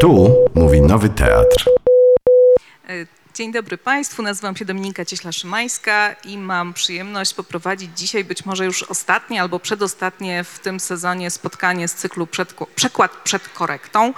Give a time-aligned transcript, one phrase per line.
[0.00, 1.70] Tu mówi Nowy Teatr.
[3.34, 8.82] Dzień dobry Państwu, nazywam się Dominika Cieśla-Szymańska i mam przyjemność poprowadzić dzisiaj być może już
[8.82, 14.14] ostatnie albo przedostatnie w tym sezonie spotkanie z cyklu przed, Przekład przed korektą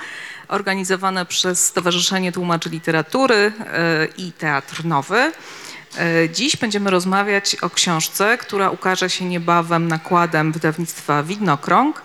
[0.48, 5.32] organizowane przez Stowarzyszenie Tłumaczy Literatury e, i Teatr Nowy.
[5.98, 12.02] E, Dziś będziemy rozmawiać o książce, która ukaże się niebawem nakładem wydawnictwa Widnokrąg.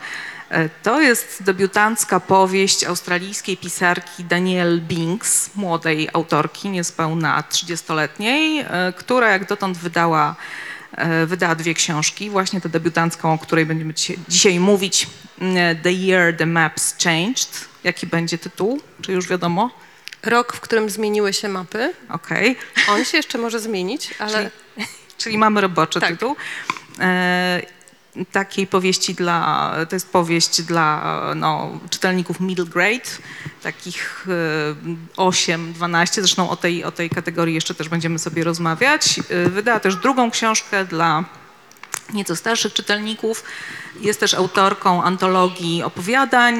[0.50, 9.30] E, To jest debiutancka powieść australijskiej pisarki Danielle Binks, młodej autorki, niespełna 30-letniej, e, która
[9.32, 10.36] jak dotąd wydała,
[10.92, 12.30] e, wydała dwie książki.
[12.30, 13.94] Właśnie tę debiutancką, o której będziemy
[14.30, 15.08] dzisiaj, mówić,
[15.40, 17.66] mm, The Year the Maps Changed.
[17.84, 18.82] Jaki będzie tytuł?
[19.02, 19.70] Czy już wiadomo?
[20.24, 21.94] Rok, w którym zmieniły się mapy.
[22.10, 22.56] Okej.
[22.90, 24.52] On się jeszcze może zmienić, ale
[25.18, 26.10] Czyli mamy roboczy Tak.
[26.10, 26.36] tytuł.
[28.16, 33.10] E, takiej powieści dla, to jest powieść dla no, czytelników middle grade,
[33.64, 34.28] takich
[35.18, 39.20] e, 8-12, zresztą o tej, o tej kategorii jeszcze też będziemy sobie rozmawiać.
[39.30, 41.24] E, wydała też drugą książkę dla
[42.14, 43.44] nieco starszych czytelników.
[44.02, 46.58] Jest też autorką antologii opowiadań,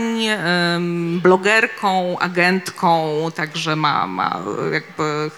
[1.22, 4.42] blogerką, agentką, także ma, ma
[4.72, 5.32] jakby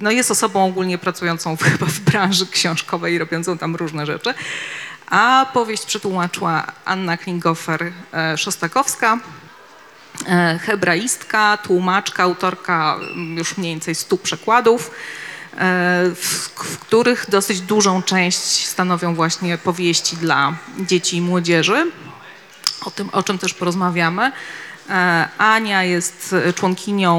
[0.00, 4.34] no jest osobą ogólnie pracującą chyba w branży książkowej robiącą tam różne rzeczy.
[5.10, 9.18] A powieść przetłumaczyła Anna Klingofer-Szostakowska,
[10.26, 14.92] e, hebraistka, tłumaczka, autorka mm, już mniej więcej stu przekładów, e,
[16.14, 21.90] w, w których dosyć dużą część stanowią właśnie powieści dla dzieci i młodzieży.
[22.84, 24.32] O tym, o czym też porozmawiamy.
[24.90, 27.18] E, Ania jest członkinią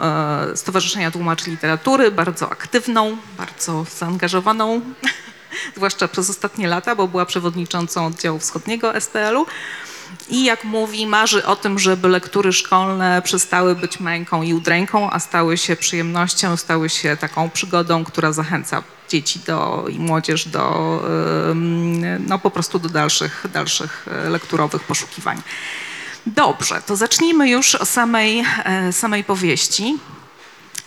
[0.00, 4.80] e, Stowarzyszenia Tłumaczy Literatury, bardzo aktywną, bardzo zaangażowaną,
[5.76, 9.46] zwłaszcza przez ostatnie lata, bo była przewodniczącą oddziału wschodniego STL-u.
[10.28, 15.20] I jak mówi, marzy o tym, żeby lektury szkolne przestały być męką i udręką, a
[15.20, 21.02] stały się przyjemnością, stały się taką przygodą, która zachęca dzieci do, i młodzież do,
[22.26, 25.42] no po prostu do dalszych, dalszych e, lekturowych poszukiwań.
[26.26, 29.98] Dobrze, to zacznijmy już o samej, e, samej powieści.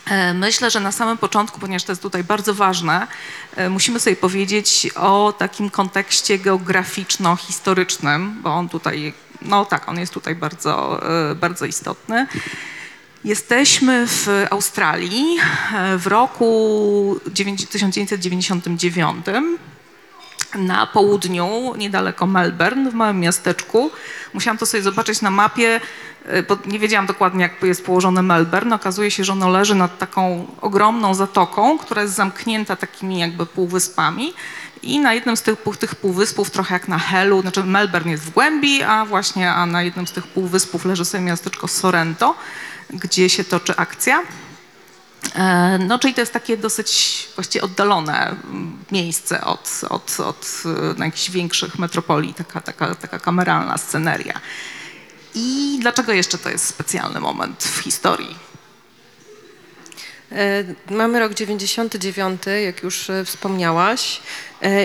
[0.08, 3.08] E, Myślę, że na samym początku, ponieważ to jest tutaj bardzo ważne,
[3.56, 10.14] e, musimy sobie powiedzieć o takim kontekście geograficzno-historycznym, bo on tutaj, no tak, on jest
[10.14, 12.28] tutaj bardzo, e, bardzo istotny.
[13.24, 15.26] Jesteśmy w Australii
[15.98, 19.26] w roku dziewięć- 1999
[20.56, 23.92] na południu, niedaleko Melbourne, w małym miasteczku.
[24.34, 25.82] Musiałam to sobie zobaczyć na mapie,
[26.34, 28.76] y, bo nie wiedziałam dokładnie, jak jest położone Melbourne.
[28.76, 34.34] Okazuje się, że ono leży nad taką ogromną zatoką, która jest zamknięta takimi jakby półwyspami.
[34.84, 38.30] I na jednym z tych, tych półwyspów, trochę jak na Helu, znaczy Melbourne jest w
[38.30, 42.36] głębi, a właśnie a na jednym z tych półwyspów leży sobie miasteczko Sorrento,
[42.90, 44.22] gdzie się toczy akcja.
[45.36, 48.36] E, No, czyli to jest takie dosyć właściwie oddalone
[48.92, 50.64] miejsce od, od, od
[51.00, 54.40] e, jakichś większych metropolii, taka, taka, taka kameralna sceneria.
[55.36, 58.36] I dlaczego jeszcze to jest specjalny moment w historii?
[60.32, 64.22] e, mamy rok 99, jak już wspomniałaś.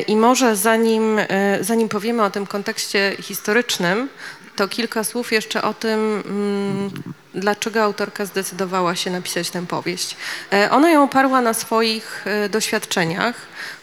[0.07, 1.21] I może zanim,
[1.61, 4.09] zanim powiemy o tym kontekście historycznym,
[4.57, 6.91] to kilka słów jeszcze o tym, mm,
[7.39, 10.17] dlaczego autorka zdecydowała się napisać tę powieść.
[10.53, 13.35] E, Ona ją oparła na swoich e, doświadczeniach,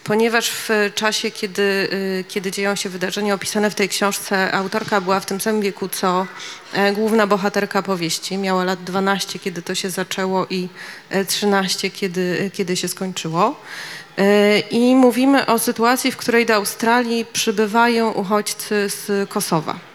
[0.04, 1.90] ponieważ w czasie, kiedy,
[2.20, 5.90] e, kiedy dzieją się wydarzenia opisane w tej książce, autorka była w tym samym wieku,
[5.90, 6.28] co
[6.94, 8.38] główna bohaterka powieści.
[8.38, 10.70] Miała lat 12, kiedy to się zaczęło i
[11.10, 13.62] e, 13, kiedy, kiedy się skończyło.
[14.72, 19.95] I mówimy o sytuacji, w której do Australii przybywają uchodźcy z Kosowa.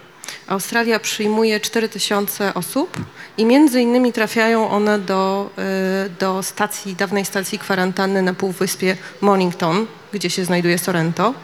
[0.51, 2.97] Australia przyjmuje 4000 osób
[3.37, 9.87] i między innymi trafiają one do, e, do stacji, dawnej stacji kwarantanny na półwyspie Mornington,
[10.13, 11.35] gdzie się znajduje Sorrento.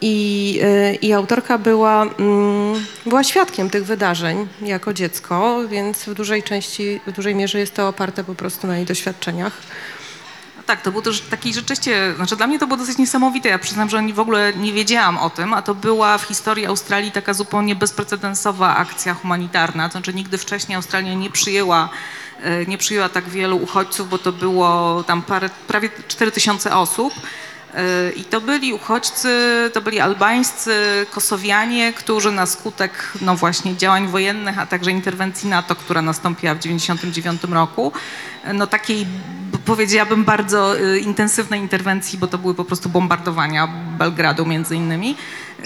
[0.00, 6.42] I, e, I autorka była, mm, była świadkiem tych wydarzeń jako dziecko, więc w dużej
[6.42, 9.52] części, w dużej mierze jest to oparte po prostu na jej doświadczeniach.
[10.70, 13.48] Tak, to był też taki rzeczywiście, znaczy dla mnie to było dosyć niesamowite.
[13.48, 17.12] Ja przyznam, że w ogóle nie wiedziałam o tym, a to była w historii Australii
[17.12, 19.88] taka zupełnie bezprecedensowa akcja humanitarna.
[19.88, 21.88] To znaczy nigdy wcześniej Australia nie przyjęła,
[22.42, 27.14] e, nie przyjęła tak wielu uchodźców, bo to było tam parę, prawie 4000 osób.
[27.74, 29.30] E, I to byli uchodźcy,
[29.72, 35.74] to byli albańscy kosowianie, którzy na skutek no właśnie działań wojennych, a także interwencji NATO,
[35.74, 37.92] która nastąpiła w 1999 roku,
[38.54, 39.06] no takiej
[39.64, 43.66] powiedziałabym bardzo y, intensywnej interwencji, bo to były po prostu bombardowania
[43.98, 45.16] Belgradu między innymi,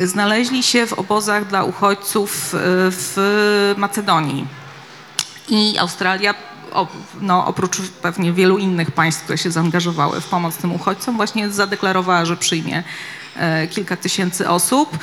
[0.01, 2.59] znaleźli się w obozach dla uchodźców y,
[2.91, 4.47] w Macedonii.
[5.49, 6.35] I Australia,
[7.21, 12.25] no, oprócz pewnie wielu innych państw, które się zaangażowały w pomoc tym uchodźcom, właśnie zadeklarowała,
[12.25, 12.83] że przyjmie
[13.37, 14.99] e, kilka tysięcy osób.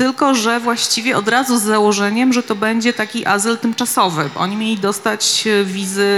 [0.00, 4.30] Tylko, że właściwie od razu z założeniem, że to będzie taki azyl tymczasowy.
[4.36, 6.08] Oni mieli dostać e, wizy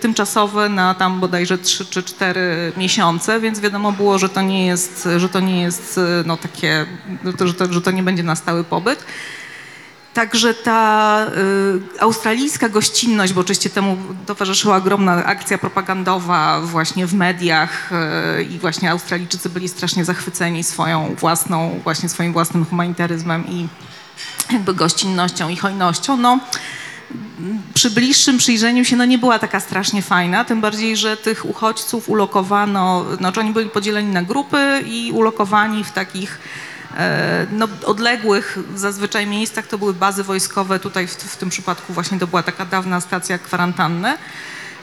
[0.00, 5.08] tymczasowe na tam bodajże 3 czy 4 miesiące, więc wiadomo było, że to nie jest,
[5.16, 6.86] że to nie jest e, no, takie,
[7.24, 9.04] że to, że to, że to nie będzie na stały pobyt.
[10.16, 11.26] Także ta
[11.96, 13.96] y, australijska gościnność, bo oczywiście temu
[14.26, 17.92] towarzyszyła ogromna akcja propagandowa właśnie w mediach
[18.38, 23.68] y, i właśnie Australijczycy byli strasznie zachwyceni swoją własną, właśnie swoim własnym humanitaryzmem i
[24.52, 26.16] jakby gościnnością i hojnością.
[26.16, 26.38] No,
[27.74, 32.08] przy bliższym przyjrzeniu się no nie była taka strasznie fajna, tym bardziej, że tych uchodźców
[32.08, 36.38] ulokowano, znaczy oni byli podzieleni na grupy i ulokowani w takich
[37.52, 42.26] no, odległych zazwyczaj miejscach, to były bazy wojskowe, tutaj w, w tym przypadku właśnie to
[42.26, 44.18] była taka dawna stacja kwarantanny,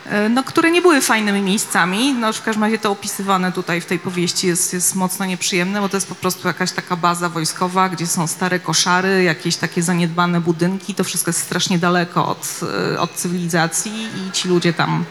[0.05, 2.13] e, no, które nie były fajnymi miejscami.
[2.13, 5.89] No, w każdym razie to opisywane tutaj w tej powieści jest, jest mocno nieprzyjemne, bo
[5.89, 10.41] to jest po prostu jakaś taka baza wojskowa, gdzie są stare koszary, jakieś takie zaniedbane
[10.41, 10.95] budynki.
[10.95, 12.59] To wszystko jest strasznie daleko od,
[12.93, 15.05] e, od cywilizacji i ci ludzie tam,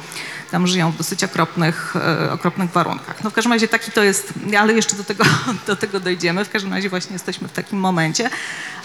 [0.53, 3.25] tam żyją w dosyć okropnych, e, okropnych warunkach.
[3.25, 5.25] No w każdym razie taki to jest, ale jeszcze do tego,
[5.67, 6.45] do tego dojdziemy.
[6.45, 8.31] W każdym razie właśnie jesteśmy w takim momencie.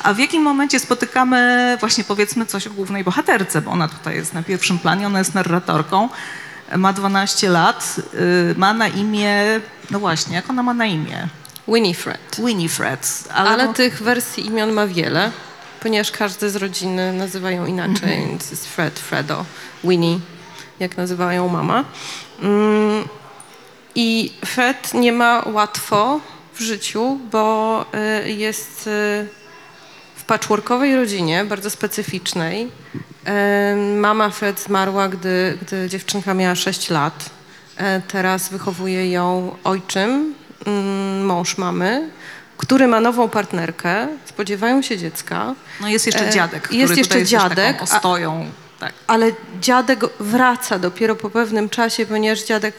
[0.03, 4.33] A w jakim momencie spotykamy właśnie powiedzmy coś o głównej bohaterce, bo ona tutaj jest
[4.33, 6.09] na pierwszym planie, ona jest narratorką,
[6.77, 7.95] ma 12 lat,
[8.51, 9.43] y, ma na imię,
[9.91, 11.27] no właśnie, jak ona ma na imię?
[11.67, 12.41] Winifred.
[12.45, 13.23] Winifred.
[13.33, 15.31] Ale no- tych wersji imion ma wiele,
[15.79, 18.09] ponieważ każdy z rodziny nazywa ją inaczej.
[18.09, 19.45] Więc jest Fred, Fredo,
[19.83, 20.19] Winnie,
[20.79, 21.85] jak nazywała ją mama.
[22.41, 23.07] Mm,
[23.95, 26.19] I Fred nie ma łatwo
[26.53, 27.85] w życiu, bo
[28.25, 29.27] y, jest y,
[30.15, 32.63] w patchworkowej rodzinie, bardzo specyficznej.
[32.63, 37.29] Y, Mama Fred zmarła, gdy, gdy dziewczynka miała 6 lat.
[38.07, 40.35] Teraz wychowuje ją ojczym,
[40.65, 42.09] mm, mąż mamy,
[42.57, 47.31] który ma nową partnerkę, spodziewają się dziecka, No jest jeszcze dziadek, który jest jeszcze jest
[47.31, 48.45] dziadek, a- ostoją.
[48.79, 48.93] Tak.
[49.07, 49.31] ale
[49.61, 52.75] dziadek wraca dopiero po pewnym czasie, ponieważ dziadek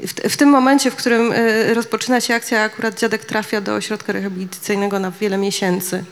[0.00, 4.12] w, w tym momencie, w którym e, rozpoczyna się akcja, akurat dziadek trafia do ośrodka
[4.12, 6.04] rehabilitacyjnego na wiele miesięcy.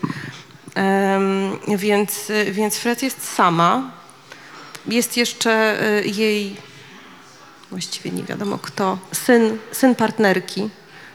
[0.75, 3.91] Em, więc, więc Fred jest sama.
[4.87, 6.55] Jest jeszcze e, jej,
[7.71, 10.69] właściwie nie wiadomo kto, syn, syn partnerki,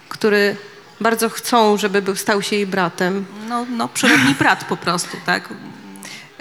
[0.08, 0.56] który
[1.00, 3.26] bardzo chcą, żeby był, stał się jej bratem.
[3.48, 5.48] No, no przyrodni brat po prostu, tak?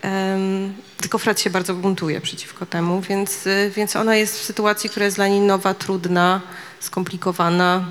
[0.02, 4.90] Em, tylko Fred się bardzo buntuje przeciwko temu, więc, y, więc ona jest w sytuacji,
[4.90, 6.42] która jest dla niej nowa, trudna,
[6.80, 7.86] skomplikowana,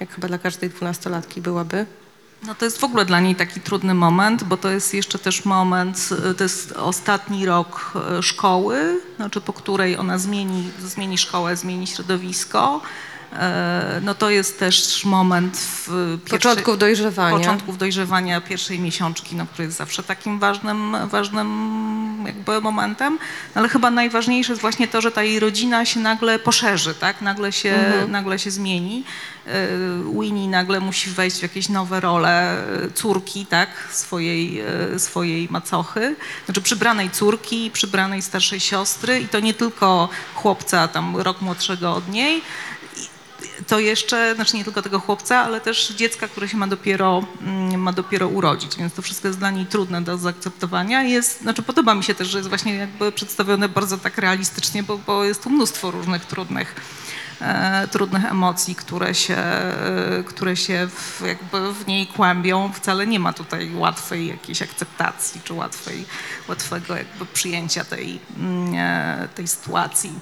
[0.00, 1.86] jak chyba dla każdej dwunastolatki byłaby.
[2.46, 5.44] No to jest w ogóle dla niej taki trudny moment, bo to jest jeszcze też
[5.44, 11.56] moment, y, to jest ostatni rok y, szkoły, znaczy po której ona zmieni, zmieni szkołę,
[11.56, 12.80] zmieni środowisko.
[13.32, 17.38] E, No to jest też moment w Początków dojrzewania.
[17.38, 21.50] początków dojrzewania pierwszej miesiączki, no, który jest zawsze takim ważnym, ważnym
[22.26, 23.18] jakby momentem.
[23.54, 27.20] No, ale chyba najważniejsze jest właśnie to, że ta jej rodzina się nagle poszerzy, tak?
[27.22, 29.04] Nagle się, nagle się zmieni.
[29.46, 33.68] Y, Winnie nagle musi wejść w jakieś nowe role y, córki, tak?
[33.90, 34.62] Swojej,
[34.98, 36.16] swojej macochy.
[36.44, 42.08] Znaczy przybranej córki, przybranej starszej siostry i to nie tylko chłopca tam rok młodszego od
[42.08, 42.42] niej,
[43.66, 47.80] to jeszcze, znaczy nie tylko tego chłopca, ale też dziecka, które się ma dopiero, mm,
[47.80, 51.02] ma dopiero urodzić, więc to wszystko jest dla niej trudne do zaakceptowania.
[51.02, 54.98] Jest, znaczy podoba mi się też, że jest właśnie jakby przedstawione bardzo tak realistycznie, bo,
[54.98, 56.74] bo jest tu mnóstwo różnych trudnych,
[57.40, 62.72] e, trudnych emocji, które się, e, które się w, jakby w niej kłębią.
[62.72, 66.04] Wcale nie ma tutaj łatwej jakiejś akceptacji, czy łatwej,
[66.48, 70.12] łatwego jakby przyjęcia tej, mm, e, tej sytuacji.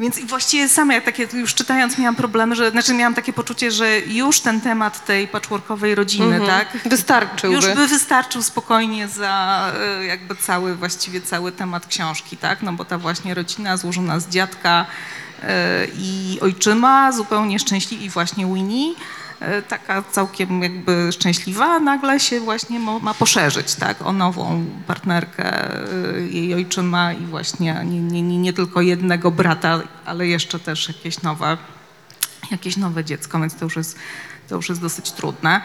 [0.00, 3.70] Więc i właściwie sama jak takie już czytając miałam problemy, że znaczy miałam takie poczucie,
[3.70, 6.78] że już ten temat tej patchworkowej rodziny, tak?
[6.84, 7.56] Wystarczyłby.
[7.56, 12.62] Już by wystarczył spokojnie za e, jakby cały, właściwie cały temat książki, tak?
[12.62, 14.86] No bo ta właśnie rodzina złożona z dziadka
[15.42, 18.94] e, i ojczyma, zupełnie szczęśliwi właśnie Winnie,
[19.68, 24.02] taka całkiem jakby szczęśliwa, nagle się właśnie ma poszerzyć, tak?
[24.02, 29.80] O nową partnerkę e, jej ojczyma i właśnie nie, nie, nie, nie tylko jednego brata,
[30.04, 31.58] ale jeszcze też jakieś nowe,
[32.50, 33.98] jakieś nowe dziecko, więc to już jest,
[34.48, 35.60] to już jest dosyć trudne.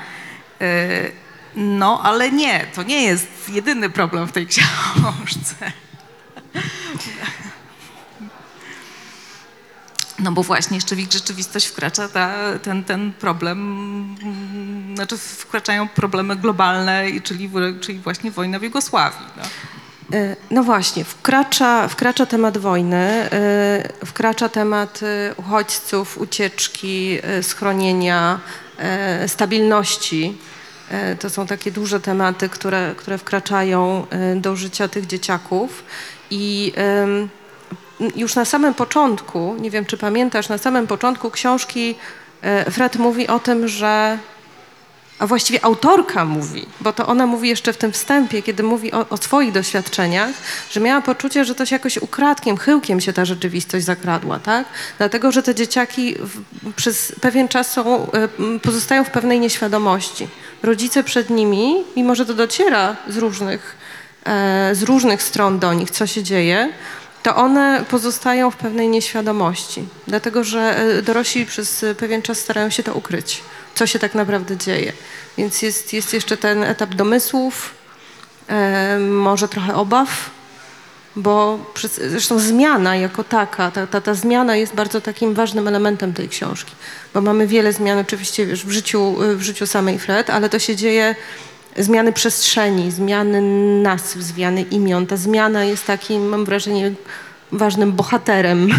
[0.62, 5.72] E, No, ale nie, to nie jest jedyny problem w tej książce.
[10.19, 14.15] No bo właśnie jeszcze w ich rzeczywistość wkracza ta, ten, ten problem,
[14.95, 17.50] znaczy wkraczają problemy globalne, czyli,
[17.81, 19.27] czyli właśnie wojna w Jugosławii.
[19.38, 19.43] No.
[20.13, 28.39] E, No właśnie, wkracza, wkracza temat wojny, e, wkracza temat e, uchodźców, ucieczki, schronienia,
[29.27, 30.38] stabilności.
[31.19, 35.84] To są takie duże tematy, które, które wkraczają do życia tych dzieciaków.
[36.29, 36.74] I
[38.15, 41.95] już na samym początku, nie wiem czy pamiętasz, na samym początku książki
[42.41, 44.17] e, Fred mówi o tym, że
[45.19, 49.09] a właściwie autorka mówi, bo to ona mówi jeszcze w tym wstępie, kiedy mówi o,
[49.09, 50.29] o swoich doświadczeniach,
[50.71, 54.65] że miała poczucie, że to się jakoś ukradkiem, chyłkiem się ta rzeczywistość zakradła, tak?
[54.97, 56.41] Dlatego, że te dzieciaki w,
[56.75, 58.27] przez pewien czas są, e,
[58.59, 60.27] pozostają w pewnej nieświadomości.
[60.63, 63.75] Rodzice przed nimi, mimo że to dociera z różnych,
[64.25, 66.69] e, z różnych stron do nich, co się dzieje,
[67.25, 72.70] to one pozostają w pewnej nieświadomości, dlatego że e, dorośli przez e, pewien czas starają
[72.70, 73.41] się to ukryć,
[73.75, 74.94] co się tak naprawdę dzieje.
[75.38, 77.74] Więc jest, jest jeszcze ten etap domysłów,
[78.50, 80.29] e, może trochę obaw,
[81.15, 86.13] bo przez, zresztą zmiana jako taka, ta, ta, ta zmiana jest bardzo takim ważnym elementem
[86.13, 86.72] tej książki,
[87.13, 90.75] bo mamy wiele zmian oczywiście wiesz, w, życiu, w życiu samej Fred, ale to się
[90.75, 91.15] dzieje
[91.77, 93.41] zmiany przestrzeni, zmiany
[93.82, 95.08] nazw, zmiany imion.
[95.08, 96.91] Ta zmiana jest takim, mam wrażenie,
[97.51, 98.70] ważnym bohaterem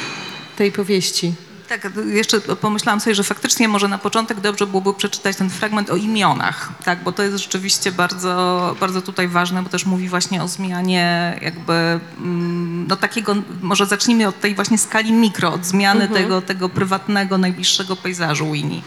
[0.58, 1.34] tej powieści.
[1.68, 5.96] Tak, jeszcze pomyślałam sobie, że faktycznie może na początek dobrze byłoby przeczytać ten fragment o
[5.96, 10.48] imionach, tak, bo to jest rzeczywiście bardzo, bardzo tutaj ważne, bo też mówi właśnie o
[10.48, 11.72] zmianie jakby,
[12.18, 17.38] mm, no takiego, może zacznijmy od tej właśnie skali mikro, od zmiany tego, tego prywatnego,
[17.38, 18.80] najbliższego pejzażu Winnie.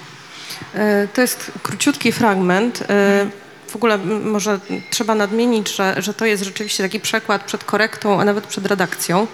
[0.73, 2.83] E, To jest króciutki fragment.
[2.89, 3.29] E,
[3.69, 4.59] W ogóle może
[4.89, 9.27] trzeba nadmienić, że, że to jest rzeczywiście taki przekład przed korektą, a nawet przed redakcją.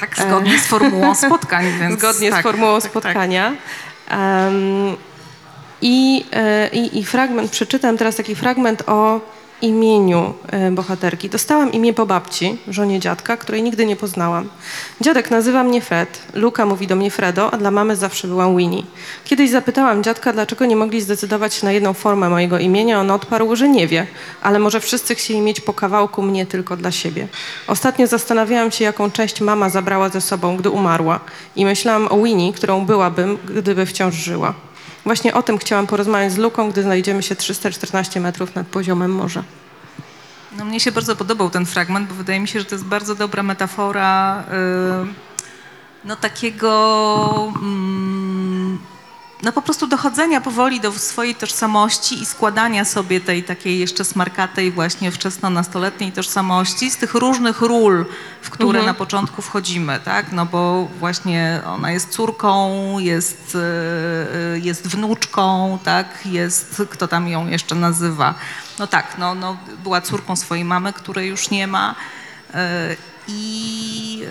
[0.00, 2.90] Tak, zgodnie z formułą spotkań, więc Zgodnie tak, z formułą tak, tak.
[2.90, 3.52] spotkania.
[4.08, 4.96] Em,
[5.82, 9.20] i, e, i, I fragment, przeczytam teraz taki fragment o
[9.62, 11.28] imieniu e, bohaterki.
[11.28, 14.48] Dostałam imię po babci, żonie dziadka, której nigdy nie poznałam.
[15.00, 18.82] Dziadek nazywa mnie Fred, Luka mówi do mnie Fredo, a dla mamy zawsze byłam Winnie.
[19.24, 23.00] Kiedyś zapytałam dziadka, dlaczego nie mogli zdecydować na jedną formę mojego imienia.
[23.00, 24.06] On odparł, że nie wie,
[24.42, 27.28] ale może wszyscy chcieli mieć po kawałku mnie tylko dla siebie.
[27.66, 31.20] Ostatnio zastanawiałam się, jaką część mama zabrała ze sobą, gdy umarła
[31.56, 34.54] i myślałam o Winnie, którą byłabym, gdyby wciąż żyła.
[35.04, 39.44] Właśnie o tym chciałam porozmawiać z Luką, gdy znajdziemy się 314 metrów nad poziomem morza.
[40.58, 43.14] No mnie się bardzo podobał ten fragment, bo wydaje mi się, że to jest bardzo
[43.14, 44.44] dobra metafora
[45.04, 48.78] y, no takiego mm,
[49.42, 54.72] no po prostu dochodzenia powoli do swojej tożsamości i składania sobie tej takiej jeszcze smarkatej
[54.72, 58.06] właśnie wczesno-nastoletniej tożsamości z tych różnych ról,
[58.42, 60.32] w które na początku wchodzimy, tak?
[60.32, 63.58] No bo właśnie ona jest córką, jest,
[64.54, 66.26] y, jest wnuczką, tak?
[66.26, 68.34] Jest, kto tam ją jeszcze nazywa.
[68.78, 71.94] No tak, no, no była córką swojej mamy, której już nie ma.
[73.28, 74.22] Y, I,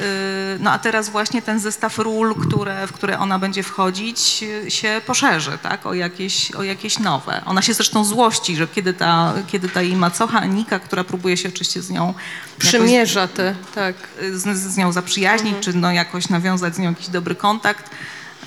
[0.55, 4.71] y, no a teraz właśnie ten zestaw ról, które, w które ona będzie wchodzić, y,
[4.71, 5.85] się poszerzy, tak?
[5.85, 7.41] O jakieś, o jakieś nowe.
[7.45, 11.49] Ona się zresztą złości, że kiedy ta, kiedy ta jej macocha Anika, która próbuje się
[11.49, 13.95] oczywiście z nią jakoś Przymierza te, tak.
[14.33, 17.89] z, z nią zaprzyjaźnić, czy no jakoś nawiązać z nią jakiś dobry kontakt.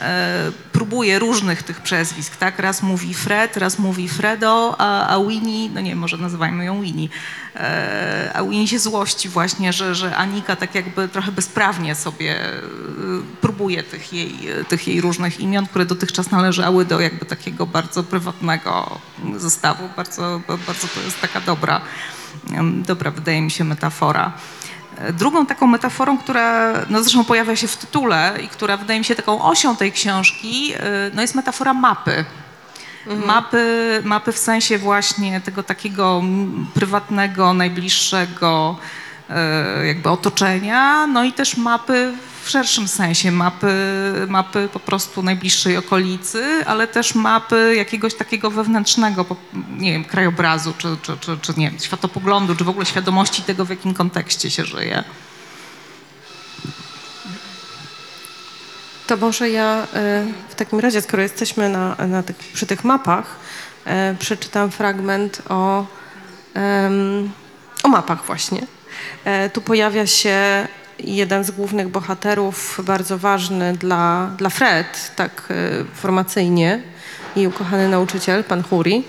[0.00, 2.58] E, próbuje różnych tych przezwisk, tak?
[2.58, 7.08] Raz mówi Fred, raz mówi Fredo, a, a Winnie, no nie, może nazywajmy ją Winnie,
[7.56, 12.60] e, a Winnie się złości właśnie, że, że Anika tak jakby trochę bezprawnie sobie e,
[13.40, 14.34] próbuje tych jej,
[14.68, 18.98] tych jej różnych imion, które dotychczas należały do jakby takiego bardzo prywatnego
[19.36, 19.88] zestawu.
[19.96, 21.80] Bardzo, bardzo to jest taka dobra,
[22.86, 24.32] dobra wydaje mi się metafora.
[25.12, 29.14] Drugą taką metaforą, która no zresztą pojawia się w tytule i która wydaje mi się
[29.14, 30.78] taką osią tej książki, y,
[31.14, 32.24] no jest metafora mapy.
[33.26, 36.22] Mapy, mapy w sensie właśnie tego takiego
[36.74, 38.76] prywatnego, najbliższego
[39.82, 42.12] y, jakby otoczenia, no i też mapy
[42.44, 43.72] w szerszym sensie, mapy,
[44.28, 49.26] mapy po prostu najbliższej okolicy, ale też mapy jakiegoś takiego wewnętrznego,
[49.78, 53.64] nie wiem, krajobrazu, czy, czy, czy, czy nie wiem, światopoglądu, czy w ogóle świadomości tego,
[53.64, 55.04] w jakim kontekście się żyje.
[59.06, 63.36] To może ja e, w takim razie, skoro jesteśmy na, na tych, przy tych mapach,
[63.84, 65.86] e, przeczytam fragment o,
[67.82, 68.66] o mapach właśnie.
[69.24, 75.84] E, Tu pojawia się jeden z głównych bohaterów, bardzo ważny dla, dla Fred, tak e,
[75.94, 76.82] formacyjnie,
[77.36, 79.04] jej ukochany nauczyciel, pan Huri,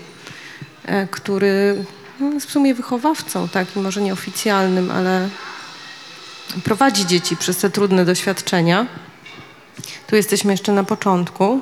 [0.84, 1.84] e, który
[2.20, 5.28] no, jest w sumie wychowawcą, takim może nieoficjalnym, ale
[6.64, 8.86] prowadzi dzieci przez te trudne doświadczenia.
[10.06, 11.60] Tu jesteśmy jeszcze na początku.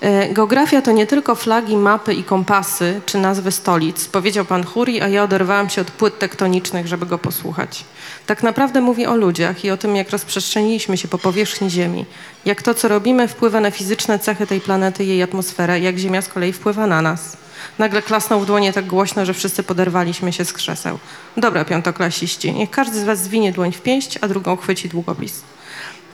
[0.00, 5.00] E, Geografia to nie tylko flagi, mapy i kompasy, czy nazwy stolic, powiedział pan Huri,
[5.00, 7.84] a ja oderwałam się od płyt tektonicznych, żeby go posłuchać.
[8.26, 12.04] Tak naprawdę mówi o ludziach i o tym, jak rozprzestrzeniliśmy się po powierzchni Ziemi,
[12.44, 16.22] jak to, co robimy, wpływa na fizyczne cechy tej planety i jej atmosferę, jak Ziemia
[16.22, 17.36] z kolei wpływa na nas.
[17.78, 20.98] Nagle klasnął w dłonie tak głośno, że wszyscy poderwaliśmy się z krzeseł.
[21.36, 25.42] Dobra, piątoklasiści, niech każdy z was zwinie dłoń w pięść, a drugą chwyci długopis.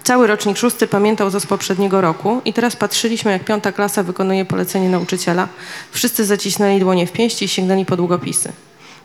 [0.04, 4.44] Cały rocznik szósty pamiętał to z poprzedniego roku i teraz patrzyliśmy, jak piąta klasa wykonuje
[4.44, 5.49] polecenie nauczyciela.
[5.90, 8.52] Wszyscy zacisnęli dłonie w pięści i sięgnęli po długopisy.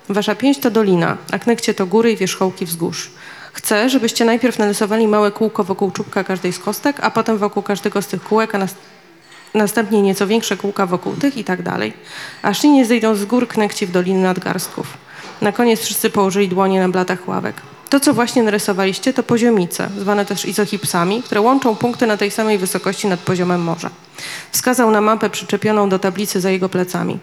[0.10, 3.12] Wasza pięść to dolina, a knykcie to góry i wierzchołki wzgórz.
[3.54, 8.02] Chcę, żebyście najpierw narysowali małe kółko wokół czubka każdej z kostek, a potem wokół każdego
[8.02, 8.76] z tych kółek, a nas-
[9.54, 11.94] następnie nieco większe kółka wokół tych i tak dalej.
[12.42, 14.98] Aż nie zejdą z gór knykci w doliny nadgarstków.
[15.42, 17.56] Na koniec wszyscy położyli dłonie na blatach ławek.
[17.90, 22.58] To, co właśnie narysowaliście, to poziomice, zwane też izochipsami, które łączą punkty na tej samej
[22.58, 23.90] wysokości nad poziomem morza.
[24.52, 27.20] Wskazał na mapę przyczepioną do tablicy za jego plecami.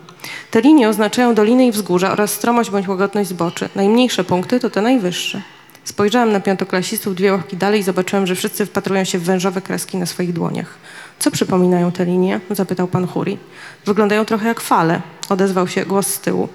[0.50, 3.68] Te linie oznaczają doliny i wzgórza oraz stromość bądź łagodność zboczy.
[3.75, 5.42] Najmniejsze punkty to te najwyższe.
[5.85, 9.96] Spojrzałem na piątoklasistów dwie ławki dalej i zobaczyłem, że wszyscy wpatrują się w wężowe kreski
[9.96, 10.75] na swoich dłoniach.
[11.18, 12.40] Co przypominają te linie?
[12.50, 13.38] zapytał pan Huri.
[13.85, 16.49] Wyglądają trochę jak fale, odezwał się głos z tyłu.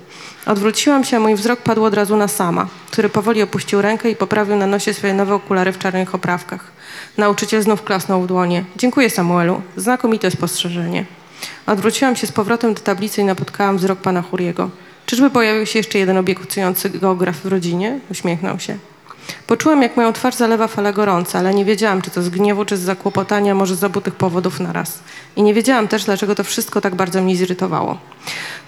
[0.45, 4.15] Odwróciłam się, a mój wzrok padł od razu na sama, który powoli opuścił rękę i
[4.15, 6.71] poprawił na nosie swoje nowe okulary w czarnych oprawkach.
[7.17, 8.65] Nauczyciel znów klasnął w dłonie.
[8.75, 9.61] Dziękuję, Samuelu.
[9.77, 11.05] Znakomite spostrzeżenie.
[11.65, 14.69] Odwróciłam się z powrotem do tablicy i napotkałam wzrok pana Huriego.
[15.05, 17.99] Czyżby pojawił się jeszcze jeden obiecujący geograf w rodzinie?
[18.11, 18.77] Uśmiechnął się.
[19.47, 22.77] Poczułam, jak moją twarz zalewa fala gorąca, ale nie wiedziałam, czy to z gniewu, czy
[22.77, 24.99] z zakłopotania, może z obu tych powodów naraz.
[25.35, 27.97] I nie wiedziałam też, dlaczego to wszystko tak bardzo mnie zirytowało.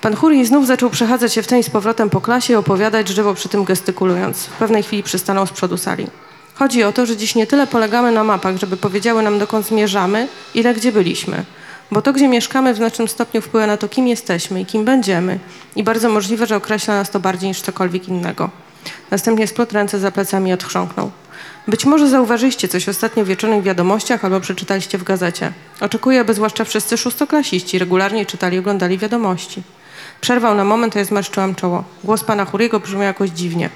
[0.02, 3.34] Pan Huri znów zaczął przechadzać się w ten z powrotem po klasie i opowiadać, żywo
[3.34, 4.46] przy tym gestykulując.
[4.46, 6.08] W pewnej chwili przystanął z przodu sali.
[6.56, 10.28] Chodzi o to, że dziś nie tyle polegamy na mapach, żeby powiedziały nam, dokąd zmierzamy,
[10.54, 11.46] ile gdzie byliśmy.
[11.92, 15.40] Bo to, gdzie mieszkamy, w znacznym stopniu wpływa na to, kim jesteśmy i kim będziemy.
[15.76, 18.50] I bardzo możliwe, że określa nas to bardziej niż cokolwiek innego.
[19.12, 21.12] Następnie splot ręce za plecami i odchrząknął.
[21.68, 25.52] Być może zauważyliście coś ostatnio w wieczornych wiadomościach albo przeczytaliście w gazecie.
[25.82, 29.64] Oczekuję, aby zwłaszcza wszyscy szóstoklasiści regularnie czytali i oglądali wiadomości.
[30.22, 31.84] Przerwał na moment, a ja zmarszczyłam czoło.
[32.04, 33.70] Głos pana Huriego brzmiał jakoś dziwnie.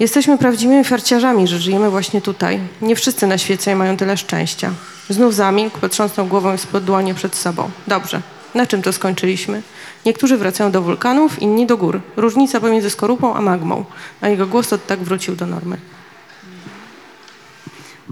[0.00, 2.60] Jesteśmy prawdziwymi farciarzami, że żyjemy właśnie tutaj.
[2.82, 4.70] Nie wszyscy na świecie mają tyle szczęścia.
[5.10, 7.70] Znów zamilkł, potrząsnął głową i spod dłonie przed sobą.
[7.86, 8.20] Dobrze.
[8.54, 9.62] Na czym to skończyliśmy?
[10.06, 12.00] Niektórzy wracają do wulkanów, inni do gór.
[12.16, 13.84] Różnica pomiędzy skorupą a magmą.
[14.20, 15.76] A jego głos od tak wrócił do normy.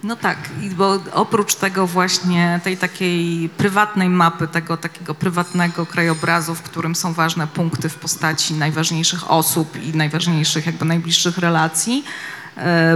[0.03, 0.38] No tak,
[0.77, 7.12] bo oprócz tego właśnie tej takiej prywatnej mapy, tego takiego prywatnego krajobrazu, w którym są
[7.12, 12.05] ważne punkty w postaci najważniejszych osób i najważniejszych jakby najbliższych relacji,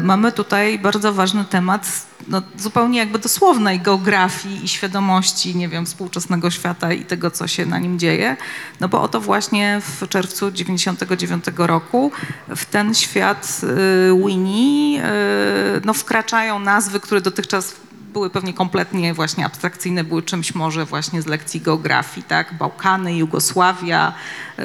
[0.02, 6.50] mamy tutaj bardzo ważny temat no, zupełnie jakby dosłownej geografii i świadomości, nie wiem, współczesnego
[6.50, 8.36] świata i tego, co się na nim dzieje.
[8.80, 12.12] No bo oto właśnie w czerwcu 99 roku
[12.56, 17.74] w ten świat y, Winnie y, no, wkraczają nazwy, które dotychczas
[18.12, 22.54] były pewnie kompletnie właśnie abstrakcyjne, były czymś może właśnie z lekcji geografii, tak?
[22.54, 24.12] Bałkany, Jugosławia,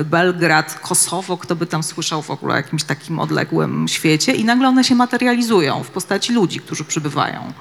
[0.06, 4.68] Belgrad, Kosowo, kto by tam słyszał w ogóle o jakimś takim odległym świecie i nagle
[4.68, 7.54] one się materializują w postaci ludzi, którzy przybywają.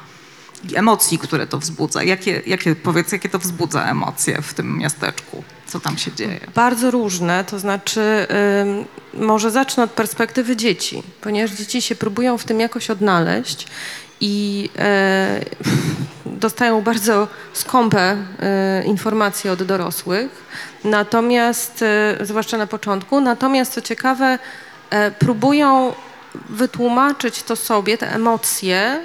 [0.71, 2.03] I emocji, które to wzbudza.
[2.03, 5.45] Jakie, jakie, powiedz, jakie to wzbudza emocje w tym miasteczku?
[5.67, 6.41] Co tam się dzieje?
[6.55, 8.27] Bardzo różne, to znaczy
[9.15, 13.67] może zacznę od perspektywy dzieci, ponieważ dzieci się próbują w tym jakoś odnaleźć
[14.21, 15.41] i e,
[16.27, 20.31] dostają bardzo skąpe e, informacje od dorosłych,
[20.85, 24.39] natomiast, e, zwłaszcza na początku, natomiast co ciekawe,
[24.91, 25.93] e, próbują
[26.49, 29.01] wytłumaczyć to sobie, te emocje,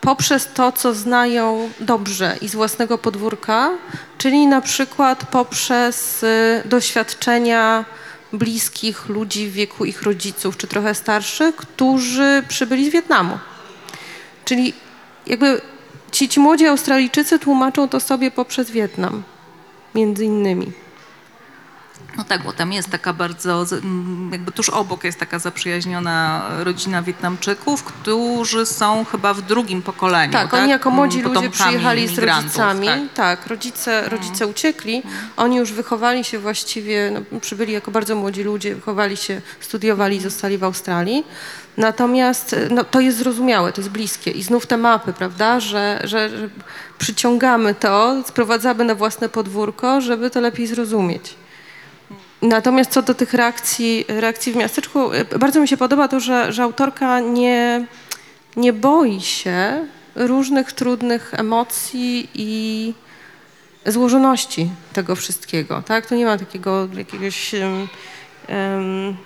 [0.00, 3.70] poprzez to, co znają dobrze i z własnego podwórka,
[4.18, 7.84] czyli na przykład poprzez y, doświadczenia
[8.32, 13.38] bliskich ludzi w wieku ich rodziców, czy trochę starszych, którzy przybyli z Wietnamu.
[14.46, 14.72] Czyli
[15.26, 15.60] jakby
[16.12, 19.22] ci, ci młodzi Australijczycy tłumaczą to sobie poprzez Wietnam,
[19.94, 20.72] między innymi.
[22.16, 23.66] No tak, bo tam jest taka bardzo,
[24.32, 30.32] jakby tuż obok jest taka zaprzyjaźniona rodzina Wietnamczyków, którzy są chyba w drugim pokoleniu.
[30.32, 32.86] Tak, Tak, oni jako młodzi M, ludzie przyjechali z rodzicami.
[32.86, 33.00] Tak.
[33.14, 35.02] Tak, rodzice, rodzice uciekli.
[35.36, 40.58] Oni już wychowali się właściwie, no, przybyli jako bardzo młodzi ludzie, wychowali się, studiowali, zostali
[40.58, 41.26] w Australii.
[41.76, 44.30] Natomiast no, to jest zrozumiałe, to jest bliskie.
[44.30, 46.48] I znów te mapy, prawda, że, że, że
[46.98, 51.34] przyciągamy to, sprowadzamy na własne podwórko, żeby to lepiej zrozumieć.
[52.42, 56.52] Natomiast co do tych reakcji, reakcji w miasteczku, y, bardzo mi się podoba to, że,
[56.52, 57.86] że autorka nie,
[58.56, 62.94] nie boi się różnych trudnych emocji i
[63.86, 66.06] złożoności tego wszystkiego, tak?
[66.06, 67.88] Tu nie ma takiego jakiegoś em,
[68.46, 69.16] em,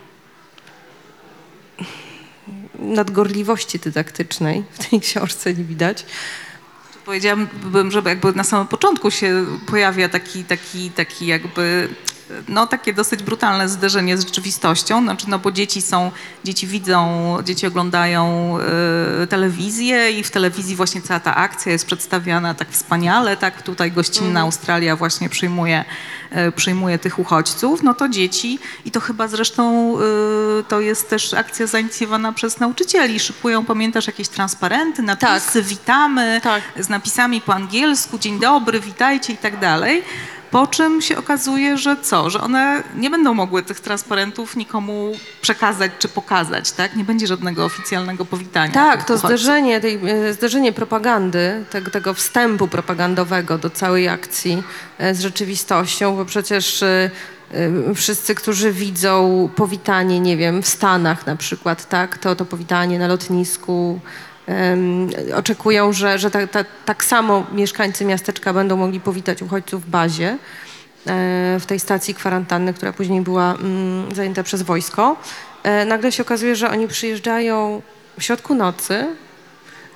[2.78, 6.06] nadgorliwości dydaktycznej w tej książce nie widać.
[7.04, 11.88] Powiedziałabym, że jakby na samym początku się pojawia taki, taki, taki jakby
[12.48, 16.10] no takie dosyć brutalne zderzenie z rzeczywistością, znaczy no bo dzieci są,
[16.44, 18.56] dzieci widzą, dzieci oglądają
[19.22, 23.92] y, telewizję i w telewizji właśnie cała ta akcja jest przedstawiana tak wspaniale, tak tutaj
[23.92, 25.84] gościnna Australia właśnie przyjmuje,
[26.48, 31.34] y, przyjmuje tych uchodźców, no to dzieci i to chyba zresztą y, to jest też
[31.34, 36.62] akcja zainicjowana przez nauczycieli, szykują, pamiętasz, jakieś transparenty, napisy, witamy, Tak.
[36.76, 40.02] z napisami po angielsku, dzień dobry, witajcie i tak dalej.
[40.50, 42.30] Po czym się okazuje, że co?
[42.30, 46.96] Że one nie będą mogły tych transparentów nikomu przekazać czy pokazać, tak?
[46.96, 48.72] Nie będzie żadnego oficjalnego powitania.
[48.72, 49.30] Tak, to uchodźców.
[49.30, 54.62] zderzenie, tej, e, zderzenie propagandy, tego, tego wstępu propagandowego do całej akcji
[54.98, 57.10] e, z rzeczywistością, bo przecież e,
[57.94, 63.06] wszyscy, którzy widzą powitanie, nie wiem, w Stanach na przykład, tak, to, to powitanie na
[63.06, 64.00] lotnisku,
[65.34, 70.28] oczekują, że, że ta, ta, tak samo mieszkańcy miasteczka będą mogli powitać uchodźców w bazie
[70.28, 70.36] e,
[71.60, 75.16] w tej stacji kwarantanny, która później była mm, zajęta przez wojsko.
[75.62, 77.82] E, Nagle się okazuje, że oni przyjeżdżają
[78.18, 79.06] w środku nocy,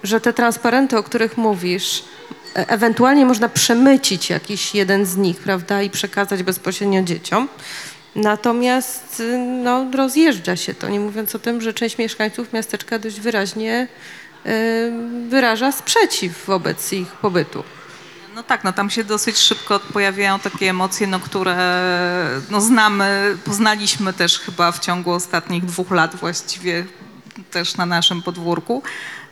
[0.03, 2.05] że te transparenty, o których mówisz,
[2.57, 7.49] e- ewentualnie można przemycić jakiś jeden z nich, prawda, i przekazać bezpośrednio dzieciom.
[8.17, 9.23] Natomiast
[9.63, 13.89] no, rozjeżdża się to, nie mówiąc o tym, że część mieszkańców miasteczka dość wyraźnie
[15.29, 17.65] wyraża sprzeciw wobec ich pobytu.
[18.35, 21.57] No tak, no tam się dosyć szybko pojawiają takie emocje, no, które
[22.51, 26.85] no, znamy, poznaliśmy też chyba w ciągu ostatnich dwóch lat właściwie
[27.51, 28.83] też na naszym podwórku.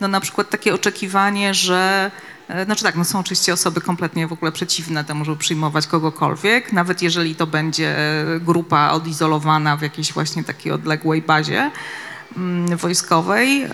[0.01, 2.11] No na przykład takie oczekiwanie, że
[2.47, 6.73] e, znaczy tak, no są oczywiście osoby kompletnie w ogóle przeciwne temu, żeby przyjmować kogokolwiek,
[6.73, 7.95] nawet jeżeli to będzie
[8.41, 11.71] grupa odizolowana w jakiejś właśnie takiej odległej bazie
[12.77, 13.63] wojskowej.
[13.63, 13.69] E,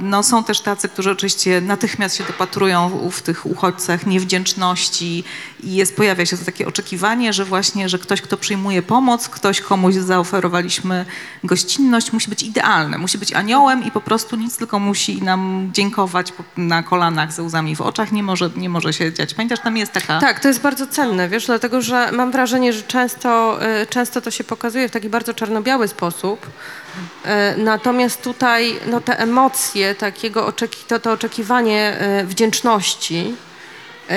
[0.00, 5.24] No, są też tacy, którzy oczywiście natychmiast się dopatrują w, w tych uchodźcach niewdzięczności
[5.62, 9.60] i jest, pojawia się to takie oczekiwanie, że właśnie, że ktoś, kto przyjmuje pomoc, ktoś
[9.60, 11.04] komuś zaoferowaliśmy
[11.44, 16.32] gościnność, musi być idealny, musi być aniołem i po prostu nic, tylko musi nam dziękować
[16.56, 19.34] na kolanach ze łzami w oczach, nie może, nie może się dziać.
[19.34, 20.20] Pamiętasz, tam jest taka...
[20.20, 24.30] Tak, to jest bardzo cenne, wiesz, dlatego że mam wrażenie, że często, y, często to
[24.30, 26.46] się pokazuje w taki bardzo czarno-biały sposób.
[26.46, 33.34] Y, Natomiast tutaj no, te emocje, takiego oczeki- to, to oczekiwanie y, wdzięczności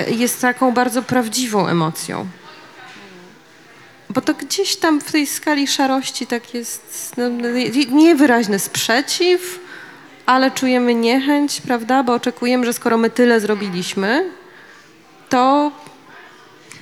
[0.07, 2.27] jest taką bardzo prawdziwą emocją.
[4.09, 9.59] Bo to gdzieś tam w tej skali szarości tak jest no, nie- niewyraźny sprzeciw,
[10.25, 12.03] ale czujemy niechęć, prawda?
[12.03, 14.31] Bo oczekujemy, że skoro my tyle zrobiliśmy,
[15.29, 15.71] to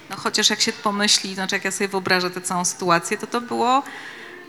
[0.10, 3.42] No chociaż jak się pomyśli, znaczy jak ja sobie wyobrażę tę całą sytuację, to to
[3.42, 3.84] było,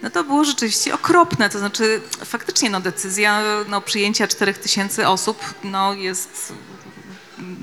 [0.02, 1.50] no to było rzeczywiście okropne.
[1.50, 6.52] To znaczy faktycznie no decyzja no, przyjęcia 4 tysięcy osób no, jest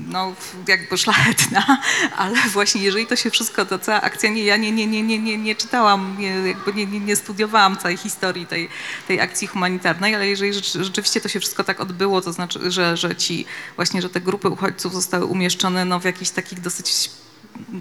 [0.08, 0.32] no,
[0.68, 1.78] jakby szlachetna,
[2.16, 5.18] ale właśnie jeżeli to się wszystko, to cała akcja, nie, ja nie, nie, nie, nie,
[5.18, 8.68] nie, nie czytałam, nie, jakby nie, nie, nie studiowałam całej historii tej,
[9.08, 12.96] tej akcji humanitarnej, ale jeżeli rzecz- rzeczywiście to się wszystko tak odbyło, to znaczy, że,
[12.96, 17.10] że ci właśnie, że te grupy uchodźców zostały umieszczone no, w jakichś takich dosyć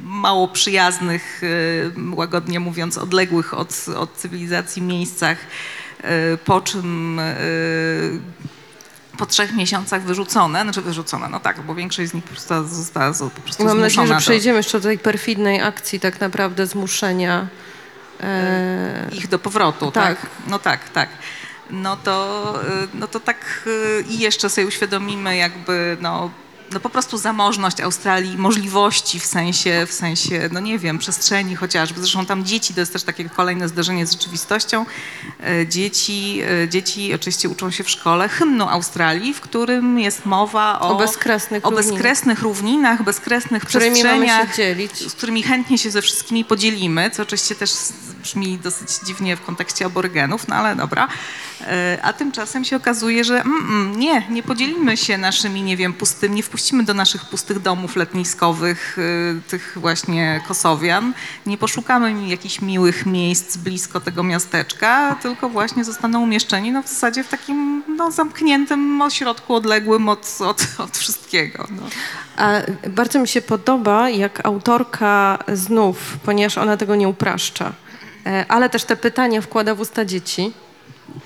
[0.04, 5.38] mało przyjaznych, y, łagodnie mówiąc, odległych od, od cywilizacji miejscach,
[5.99, 8.19] y, po czym y,
[9.21, 13.13] po trzech miesiącach wyrzucone, znaczy wyrzucone, no tak, bo większość z nich po prostu została
[13.13, 17.47] po prostu mam nadzieję, że przejdziemy jeszcze do tej perfidnej akcji tak naprawdę zmuszenia.
[18.23, 20.21] E, ich do powrotu, tak.
[20.21, 20.29] Tak.
[20.47, 21.10] No tak, tak.
[21.69, 26.29] No to, y, no to tak y, i jeszcze sobie uświadomimy jakby, no,
[26.73, 31.99] no po prostu zamożność Australii, możliwości w sensie, w sensie, no nie wiem, przestrzeni chociażby.
[31.99, 34.86] Zresztą tam dzieci, to jest też takie kolejne zderzenie z rzeczywistością.
[35.43, 40.79] E, Dzieci, e, dzieci oczywiście uczą się w szkole hymnu Australii, w którym jest mowa
[40.79, 41.93] o, O bezkresnych o równinach.
[41.93, 44.55] bezkresnych równinach, bezkresnych którymi mamy przestrzeniach
[45.10, 47.71] z którymi chętnie się ze wszystkimi podzielimy, co oczywiście też
[48.21, 51.07] brzmi dosyć dziwnie w kontekście aborygenów, no ale dobra.
[51.62, 55.93] E, A tymczasem się okazuje, że mm, mm, nie, nie podzielimy się naszymi, nie wiem,
[55.93, 61.13] pustymi, nie wpuścimy do naszych pustych domów letniskowych y, tych właśnie Kosowian,
[61.45, 66.88] nie poszukamy im jakichś miłych miejsc blisko tego miasteczka, tylko właśnie zostaną umieszczeni no, w
[66.88, 71.67] zasadzie w takim no, zamkniętym ośrodku odległym od, od, od wszystkiego.
[71.69, 71.84] No.
[72.89, 77.90] Bardzo mi się podoba, jak autorka znów, ponieważ ona tego nie upraszcza, e,
[78.47, 80.53] ale też te pytania wkłada w usta dzieci.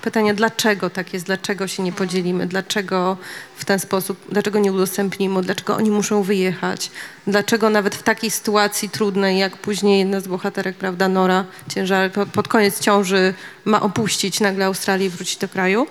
[0.02, 3.16] Pytanie, dlaczego tak jest, dlaczego się nie podzielimy, dlaczego
[3.56, 6.90] w ten sposób, dlaczego nie udostępnimy, dlaczego oni muszą wyjechać,
[7.26, 12.26] dlaczego nawet w takiej sytuacji trudnej, jak później jedna z bohaterek, prawda, Nora, ciężar, po-
[12.26, 15.86] pod koniec ciąży ma opuścić nagle Australię i wrócić do kraju.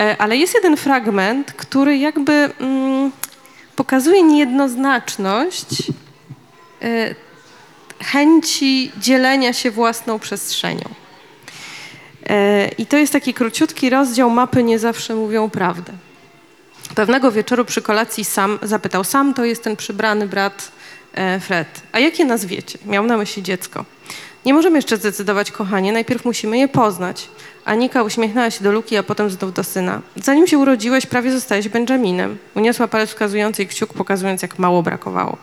[0.00, 3.12] E, Ale jest jeden fragment, który jakby mm,
[3.76, 5.66] pokazuje niejednoznaczność
[6.82, 7.14] e,
[8.00, 10.88] chęci dzielenia się własną przestrzenią.
[12.28, 15.92] E, I to jest taki króciutki rozdział mapy Nie zawsze mówią prawdę.
[16.94, 20.72] Pewnego wieczoru przy kolacji Sam zapytał, Sam to jest ten przybrany brat
[21.14, 21.82] e, Fred.
[21.92, 22.78] A jakie nazwiecie?
[22.86, 23.84] Miał na myśli dziecko.
[24.44, 27.28] Nie możemy jeszcze zdecydować, kochanie, najpierw musimy je poznać.
[27.64, 30.02] Anika uśmiechnęła się do Luki, a potem znów do syna.
[30.16, 32.38] Zanim się urodziłeś, prawie zostałeś Benjaminem.
[32.54, 35.36] Uniosła palec wskazujący i kciuk, pokazując, jak mało brakowało.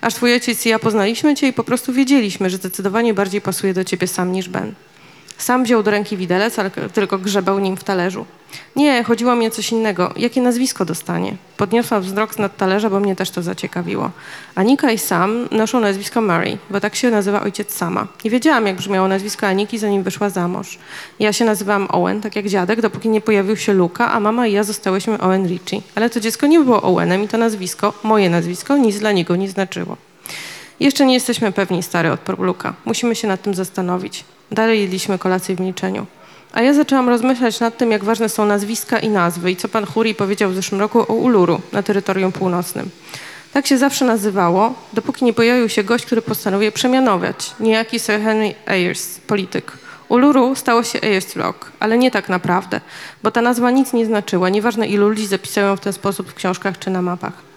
[0.00, 3.74] Aż twój ojciec i ja poznaliśmy cię i po prostu wiedzieliśmy, że zdecydowanie bardziej pasuje
[3.74, 4.74] do ciebie Sam niż Ben.
[5.38, 8.26] Sam wziął do ręki widelec, ale tylko grzebał nim w talerzu.
[8.76, 10.12] Nie, chodziło mi o coś innego.
[10.16, 11.36] Jakie nazwisko dostanie?
[11.56, 14.10] Podniosła wzrok nad talerza, bo mnie też to zaciekawiło.
[14.54, 18.06] Anika i Sam noszą nazwisko Murray, bo tak się nazywa ojciec Sama.
[18.24, 20.78] Nie wiedziałam, jak brzmiało nazwisko Aniki, zanim wyszła za mąż.
[21.18, 24.52] Ja się nazywałam Owen, tak jak dziadek, dopóki nie pojawił się Luka, a mama i
[24.52, 25.82] ja zostałyśmy Owen Ritchie.
[25.94, 29.48] Ale to dziecko nie było Owenem i to nazwisko, moje nazwisko, nic dla niego nie
[29.48, 29.96] znaczyło.
[30.80, 32.74] Jeszcze nie jesteśmy pewni, stary, odparł Luka.
[32.84, 34.24] Musimy się nad tym zastanowić.
[34.50, 36.06] Dalej jedliśmy kolację w milczeniu.
[36.52, 39.86] A ja zaczęłam rozmyślać nad tym, jak ważne są nazwiska i nazwy i co pan
[39.86, 42.90] Huri powiedział w zeszłym roku o Uluru na terytorium północnym.
[43.52, 47.54] Tak się zawsze nazywało, dopóki nie pojawił się gość, który postanowił przemianować.
[47.60, 49.72] Niejaki Sir Henry Ayers, polityk.
[50.08, 52.80] Uluru stało się Ayers Rock, ale nie tak naprawdę,
[53.22, 56.78] bo ta nazwa nic nie znaczyła, nieważne ilu ludzi zapisają w ten sposób w książkach
[56.78, 57.47] czy na mapach.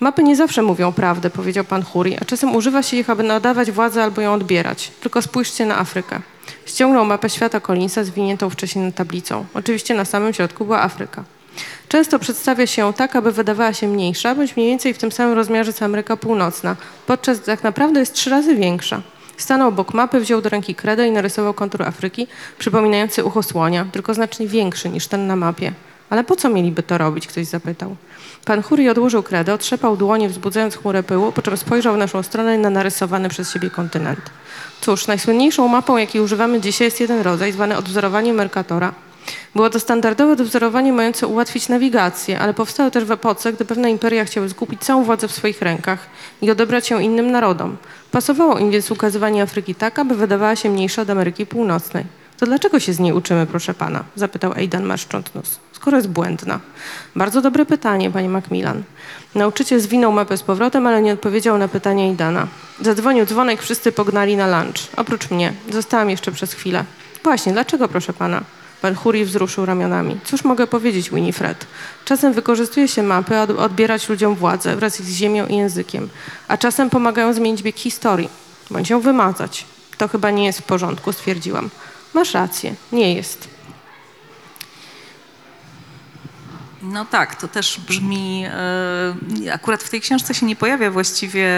[0.00, 3.70] Mapy nie zawsze mówią prawdę, powiedział pan Huri, a czasem używa się ich, aby nadawać
[3.70, 4.90] władzę albo ją odbierać.
[5.00, 6.20] Tylko spójrzcie na Afrykę.
[6.66, 9.46] Ściągnął mapę świata Collinsa zwiniętą wcześniej nad tablicą.
[9.54, 11.24] Oczywiście na samym środku była Afryka.
[11.88, 15.34] Często przedstawia się ją tak, aby wydawała się mniejsza, bądź mniej więcej w tym samym
[15.34, 19.02] rozmiarze co Ameryka Północna, podczas gdy tak naprawdę jest trzy razy większa.
[19.36, 22.26] Stanął obok mapy, wziął do ręki kredę i narysował kontur Afryki,
[22.58, 25.72] przypominający ucho słonia, tylko znacznie większy niż ten na mapie.
[26.10, 27.26] Ale po co mieliby to robić?
[27.26, 27.96] Ktoś zapytał.
[28.48, 32.58] Pan Huri odłożył kredę, otrzepał dłonie, wzbudzając chmurę pyłu, po czym spojrzał w naszą stronę
[32.58, 34.20] na narysowany przez siebie kontynent.
[34.80, 38.92] Cóż, najsłynniejszą mapą, jakiej używamy dzisiaj, jest jeden rodzaj, zwany odwzorowaniem Mercatora.
[39.54, 44.24] Było to standardowe odwzorowanie mające ułatwić nawigację, ale powstało też w epoce, gdy pewne imperia
[44.24, 46.06] chciały skupić całą władzę w swoich rękach
[46.42, 47.76] i odebrać ją innym narodom.
[48.10, 52.17] Pasowało im więc ukazywanie Afryki tak, aby wydawała się mniejsza od Ameryki Północnej.
[52.38, 54.04] To dlaczego się z niej uczymy, proszę pana?
[54.16, 55.58] Zapytał Aidan marszcząc nos.
[55.72, 56.60] Skoro jest błędna.
[57.16, 58.82] Bardzo dobre pytanie, pani Macmillan.
[59.34, 62.46] Nauczyciel zwinął mapę z powrotem, ale nie odpowiedział na pytanie Aidana.
[62.80, 64.78] Zadzwonił dzwonek, wszyscy pognali na lunch.
[64.96, 65.52] Oprócz mnie.
[65.72, 66.84] Zostałam jeszcze przez chwilę.
[67.24, 68.42] Właśnie, dlaczego, proszę pana?
[68.82, 70.20] Pan Huri wzruszył ramionami.
[70.24, 71.66] Cóż mogę powiedzieć, Winifred?
[72.04, 76.08] Czasem wykorzystuje się mapy, aby odbierać ludziom władzę wraz z ziemią i językiem,
[76.48, 78.28] a czasem pomagają zmienić bieg historii,
[78.70, 79.66] bądź ją wymazać.
[79.98, 81.70] To chyba nie jest w porządku, stwierdziłam.
[82.14, 83.48] Masz rację, nie jest.
[86.82, 88.44] No tak, to też brzmi.
[89.46, 91.48] e, Akurat w tej książce się nie pojawia właściwie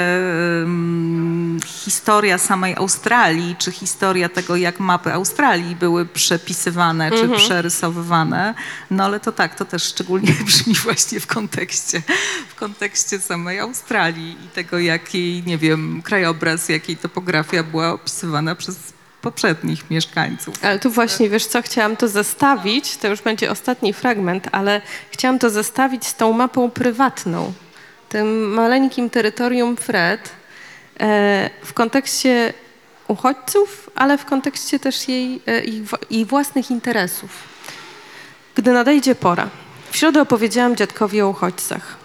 [1.67, 8.55] historia samej Australii, czy historia tego, jak mapy Australii były przepisywane, czy przerysowywane.
[8.91, 12.03] No ale to tak, to też szczególnie brzmi właśnie w kontekście,
[12.49, 17.93] w kontekście samej Australii i tego, jak jej, nie wiem, krajobraz, jak jej topografia była
[17.93, 18.77] opisywana przez
[19.23, 20.55] poprzednich mieszkańców.
[20.63, 24.81] Ale tu właśnie, wiesz co, chciałam to zestawić, to już będzie ostatni fragment, ale
[25.11, 27.53] chciałam to zestawić z tą mapą prywatną,
[28.09, 30.31] tym maleńkim terytorium Fred
[31.01, 32.53] e, w kontekście
[33.09, 35.43] uchodźców, ale w kontekście też jej,
[36.11, 37.31] ich własnych interesów.
[38.55, 39.49] Gdy nadejdzie pora.
[39.91, 42.00] W środę opowiedziałam dziadkowi o uchodźcach.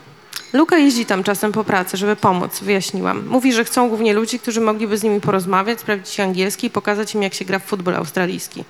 [0.56, 3.28] Luka jeździ tam czasem po pracy, żeby pomóc, wyjaśniłam.
[3.28, 7.24] Mówi, że chcą głównie ludzi, którzy mogliby z nimi porozmawiać, sprawdzić angielski i pokazać im,
[7.24, 8.64] jak się gra w futbol australijski.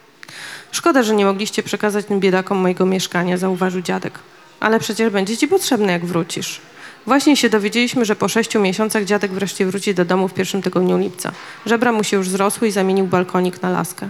[0.72, 4.20] Szkoda, że nie mogliście przekazać tym biedakom mojego mieszkania, zauważył dziadek.
[4.60, 6.62] Ale przecież będzie ci potrzebne, jak wrócisz.
[7.06, 10.98] Właśnie się dowiedzieliśmy, że po sześciu miesiącach dziadek wreszcie wróci do domu w pierwszym tygodniu
[10.98, 11.32] lipca.
[11.66, 14.10] Żebra mu się już zrosły i zamienił balkonik na laskę.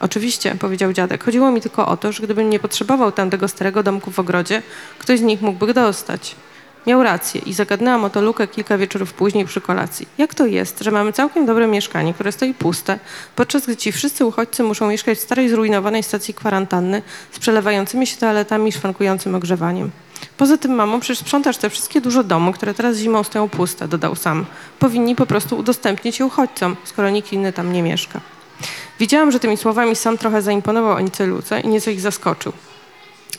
[0.00, 1.24] Oczywiście, powiedział dziadek.
[1.24, 4.62] Chodziło mi tylko o to, że gdybym nie potrzebował tamtego starego domku w ogrodzie,
[4.98, 6.36] ktoś z nich mógłby go dostać.
[6.86, 10.08] Miał rację i zagadnęłam o to Lukę kilka wieczorów później przy kolacji.
[10.18, 12.98] Jak to jest, że mamy całkiem dobre mieszkanie, które stoi puste,
[13.36, 18.16] podczas gdy ci wszyscy uchodźcy muszą mieszkać w starej, zrujnowanej stacji kwarantanny z przelewającymi się
[18.16, 19.90] toaletami i szwankującym ogrzewaniem?
[20.36, 24.14] Poza tym, mamo, przecież sprzątasz te wszystkie duże domy, które teraz zimą stoją puste, dodał
[24.14, 24.44] sam.
[24.78, 28.20] Powinni po prostu udostępnić je uchodźcom, skoro nikt inny tam nie mieszka.
[28.98, 32.52] Widziałam, że tymi słowami sam trochę zaimponował Anice Luce i nieco ich zaskoczył.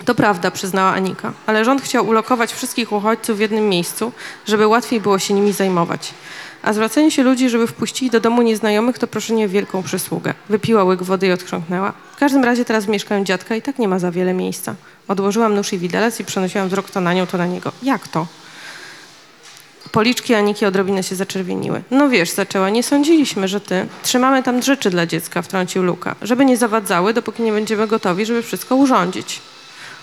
[0.05, 4.11] To prawda, przyznała Anika, ale rząd chciał ulokować wszystkich uchodźców w jednym miejscu,
[4.45, 6.13] żeby łatwiej było się nimi zajmować.
[6.63, 10.33] A zwracanie się ludzi, żeby wpuścili do domu nieznajomych, to proszenie o wielką przysługę.
[10.49, 11.93] Wypiła łyk wody i odchrząknęła.
[12.15, 14.75] W każdym razie teraz w mieszkaniu dziadka i tak nie ma za wiele miejsca.
[15.07, 17.71] Odłożyłam nóż i widelec i przenosiłam wzrok to na nią, to na niego.
[17.83, 18.27] Jak to?
[19.91, 21.81] Policzki Aniki odrobinę się zaczerwieniły.
[21.91, 23.87] No wiesz, zaczęła, nie sądziliśmy, że ty.
[24.03, 26.15] Trzymamy tam rzeczy dla dziecka, wtrącił Luka.
[26.21, 29.41] Żeby nie zawadzały, dopóki nie będziemy gotowi, żeby wszystko urządzić.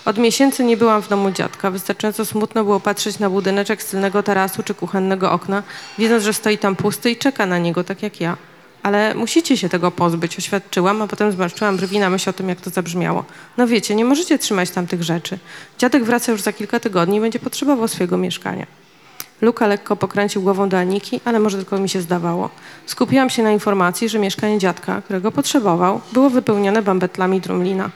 [0.05, 1.71] Od miesięcy nie byłam w domu dziadka.
[1.71, 5.63] Wystarczająco smutno było patrzeć na budyneczek z tarasu czy kuchennego okna,
[5.97, 8.37] wiedząc, że stoi tam pusty i czeka na niego, tak jak ja.
[8.83, 12.61] Ale musicie się tego pozbyć, oświadczyłam, a potem zmarszczyłam brwi na myśl o tym, jak
[12.61, 13.25] to zabrzmiało.
[13.57, 15.39] No wiecie, nie możecie trzymać tam tych rzeczy.
[15.77, 18.67] Dziadek wraca już za kilka tygodni i będzie potrzebował swojego mieszkania.
[19.41, 22.49] Luka lekko pokręcił głową do Aniki, ale może tylko mi się zdawało.
[22.85, 27.89] Skupiłam się na informacji, że mieszkanie dziadka, którego potrzebował, było wypełnione bambetlami drumlina.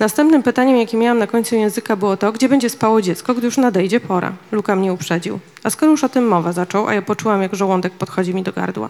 [0.00, 3.56] Następnym pytaniem, jakie miałam na końcu języka, było to, gdzie będzie spało dziecko, gdy już
[3.56, 4.32] nadejdzie pora.
[4.52, 5.38] Luka mnie uprzedził.
[5.62, 8.52] A skoro już o tym mowa zaczął, a ja poczułam, jak żołądek podchodzi mi do
[8.52, 8.88] gardła.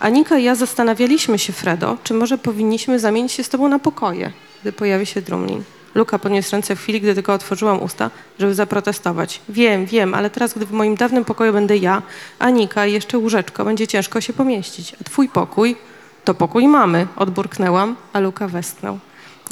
[0.00, 4.32] Anika i ja zastanawialiśmy się, Fredo, czy może powinniśmy zamienić się z tobą na pokoje,
[4.62, 5.62] gdy pojawi się drumlin.
[5.94, 9.40] Luka podniósł ręce w chwili, gdy tylko otworzyłam usta, żeby zaprotestować.
[9.48, 12.02] Wiem, wiem, ale teraz, gdy w moim dawnym pokoju będę ja,
[12.38, 14.96] Anika i jeszcze łóżeczko, będzie ciężko się pomieścić.
[15.00, 15.76] A twój pokój?
[16.24, 18.98] To pokój mamy, odburknęłam, a Luka westchnął.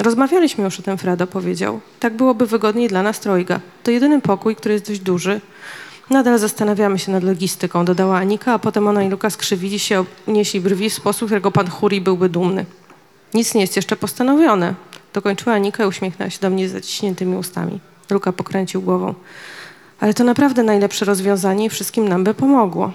[0.03, 1.79] Rozmawialiśmy już o tym, Fredo powiedział.
[1.99, 3.59] Tak byłoby wygodniej dla nas trojga.
[3.83, 5.41] To jedyny pokój, który jest dość duży.
[6.09, 10.61] Nadal zastanawiamy się nad logistyką, dodała Anika, a potem ona i Luka skrzywili się, obnieśli
[10.61, 12.65] brwi w sposób, którego pan Huri byłby dumny.
[13.33, 14.73] Nic nie jest jeszcze postanowione.
[15.13, 17.79] Dokończyła Anika i uśmiechnęła się do mnie zaciśniętymi ustami.
[18.09, 19.13] Luka pokręcił głową.
[19.99, 22.91] Ale to naprawdę najlepsze rozwiązanie i wszystkim nam by pomogło.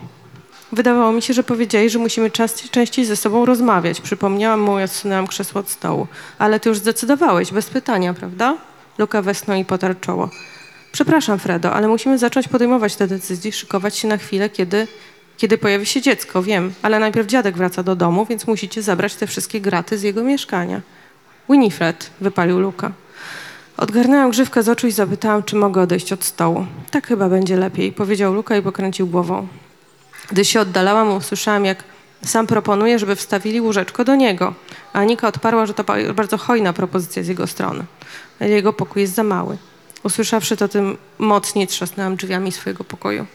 [0.73, 2.31] Wydawało mi się, że powiedzieli, że musimy
[2.71, 4.01] częściej, ze sobą rozmawiać.
[4.01, 6.07] Przypomniałam mu i odsunęłam krzesło od stołu.
[6.39, 8.57] Ale ty już zdecydowałeś, bez pytania, prawda?
[8.99, 10.31] Luka westchnął i potarł czoło.
[10.93, 14.87] Przepraszam, Fredo, ale musimy zacząć podejmować te decyzje, szykować się na chwilę, kiedy,
[15.37, 16.73] kiedy pojawi się dziecko, wiem.
[16.83, 20.81] Ale najpierw dziadek wraca do domu, więc musicie zabrać te wszystkie graty z jego mieszkania.
[21.51, 22.93] Winifred, wypalił Luka.
[23.77, 26.67] Odgarnęłam grzywkę z oczu i zapytałam, czy mogę odejść od stołu.
[26.91, 29.49] Tak chyba będzie lepiej, powiedział Luka i pokręcił głową.
[30.29, 31.85] Gdy się oddalałam, usłyszałam, jak
[32.25, 34.55] sam proponuje, żeby wstawili łóżeczko do niego.
[34.93, 37.85] A Anika odparła, że to ba- bardzo hojna propozycja z jego strony.
[38.41, 39.59] Jego pokój jest za mały.
[40.03, 43.27] Usłyszawszy to, tym mocniej trzasnęłam drzwiami swojego pokoju.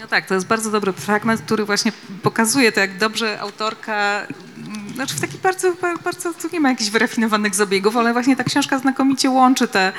[0.00, 4.94] No tak, to jest bardzo dobry fragment, który właśnie pokazuje to, jak dobrze autorka, mm,
[4.94, 8.44] znaczy w taki bardzo, ba- bardzo, tu nie ma jakichś wyrafinowanych zabiegów, ale właśnie ta
[8.44, 9.92] książka znakomicie łączy te,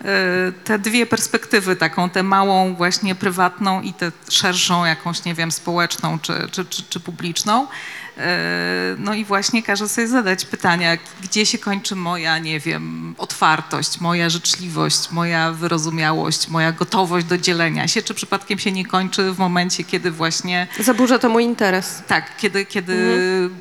[0.00, 0.04] y,
[0.64, 6.18] te dwie perspektywy, taką tę małą właśnie prywatną i tę szerszą jakąś, nie wiem, społeczną
[6.18, 7.66] czy, czy, czy, czy publiczną.
[8.16, 8.20] Y,
[8.98, 14.30] No i właśnie każe sobie zadać pytania, gdzie się kończy moja, nie wiem, otwartość, moja
[14.30, 19.84] życzliwość, moja wyrozumiałość, moja gotowość do dzielenia się, czy przypadkiem się nie kończy w momencie,
[19.84, 22.02] kiedy właśnie Zaburza to mój interes.
[22.06, 22.96] tak, kiedy, kiedy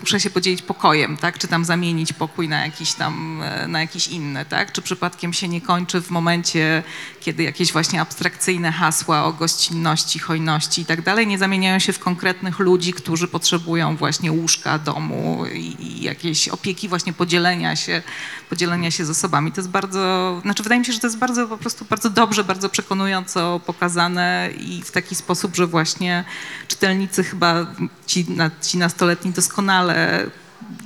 [0.01, 1.37] muszę się podzielić pokojem, tak?
[1.37, 4.71] Czy tam zamienić pokój na jakiś tam, e, na jakiś inny, tak?
[4.71, 6.83] Czy przypadkiem się nie kończy w momencie,
[7.19, 11.99] kiedy jakieś właśnie abstrakcyjne hasła o gościnności, hojności i tak dalej nie zamieniają się w
[11.99, 18.01] konkretnych ludzi, którzy potrzebują właśnie łóżka, domu i, jakiejś opieki, właśnie podzielenia się,
[18.49, 19.51] podzielenia się zasobami.
[19.51, 22.43] To jest bardzo, znaczy wydaje mi się, że to jest bardzo po prostu bardzo dobrze,
[22.43, 26.23] bardzo przekonująco pokazane i w taki sposób, że właśnie
[26.67, 27.67] czytelnicy chyba
[28.07, 30.25] ci, na, ci nastoletni doskonale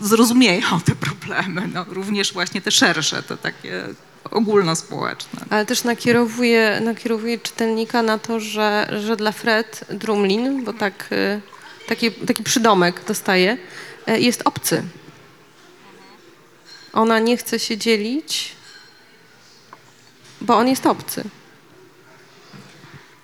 [0.01, 3.83] zrozumieją te problemy, no, również właśnie te szersze, te takie
[4.31, 5.39] ogólnospołeczne.
[5.49, 11.41] Ale też nakierowuje, nakierowuje czytelnika na to, że, że dla Fred Drumlin, bo tak, y,
[11.89, 13.57] taki, taki przydomek dostaje,
[14.07, 14.83] jest obcy.
[16.93, 18.55] Ona nie chce się dzielić,
[20.41, 21.23] bo on jest obcy.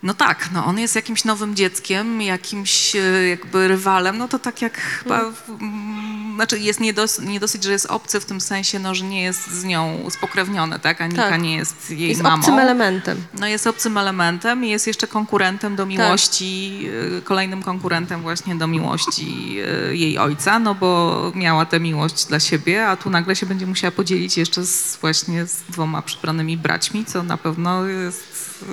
[0.05, 4.61] No tak, no on jest jakimś nowym dzieckiem, jakimś e, jakby rywalem, no to tak
[4.61, 8.79] jak chyba, mm, znaczy jest nie, dos, nie dosyć, że jest obcy w tym sensie,
[8.79, 11.01] no, że nie jest z nią spokrewniony, tak?
[11.01, 11.41] Anika Tak.
[11.41, 12.35] nie jest jej Jest mamą.
[12.37, 13.21] obcym elementem.
[13.39, 16.79] No jest obcym elementem i jest jeszcze konkurentem do miłości,
[17.17, 19.57] y, kolejnym konkurentem właśnie do miłości
[19.91, 23.65] y, jej ojca, no bo miała tę miłość dla siebie, a tu nagle się będzie
[23.65, 28.65] musiała podzielić jeszcze z, właśnie z dwoma przybranymi braćmi, co na pewno jest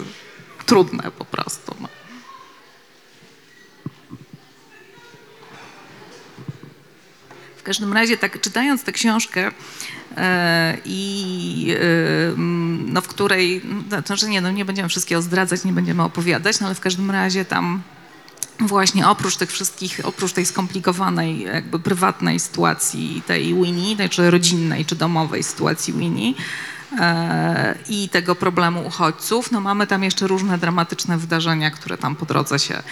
[0.65, 1.75] trudne po prostu.
[1.81, 1.89] No.
[7.57, 9.51] W każdym razie, tak czytając tę książkę
[10.17, 12.35] e, i e,
[12.87, 16.67] no, w której, no, znaczy nie, no, nie będziemy wszystkiego zdradzać, nie będziemy opowiadać, no
[16.67, 17.83] ale w każdym razie tam
[18.61, 24.97] właśnie oprócz tych wszystkich, oprócz tej skomplikowanej, jakby prywatnej sytuacji tej Winnie, czy rodzinnej, czy
[24.97, 26.35] domowej sytuacji Winnie
[27.89, 32.59] i tego problemu uchodźców, no mamy tam jeszcze różne dramatyczne wydarzenia, które tam po drodze
[32.59, 32.83] się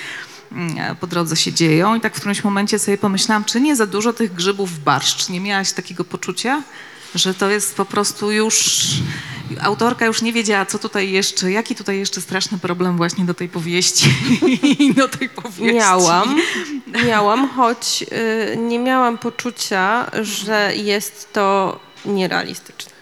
[0.52, 3.86] mm, po drodze się dzieją i tak w którymś momencie sobie pomyślałam, czy nie za
[3.86, 5.28] dużo tych grzybów w barszcz?
[5.28, 6.62] Nie miałaś takiego poczucia?
[7.14, 8.86] Że to jest po prostu już,
[9.60, 13.48] autorka już nie wiedziała, co tutaj jeszcze, jaki tutaj jeszcze straszny problem właśnie do tej
[13.48, 14.10] powieści
[14.96, 15.74] do tej powieści.
[15.74, 16.40] Miałam,
[17.06, 18.04] miałam, choć
[18.52, 22.99] y, nie miałam poczucia, że jest to nierealistyczne.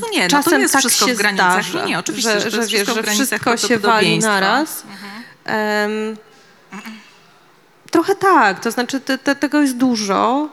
[0.00, 1.64] No nie, no Czasem to jest tak wszystko się w granicach.
[1.64, 4.82] zdarza, nie, nie, oczywiście, że, że, że wiesz, wszystko że się wali naraz.
[5.44, 6.16] Em,
[7.90, 10.48] trochę tak, to znaczy te, te, tego jest dużo.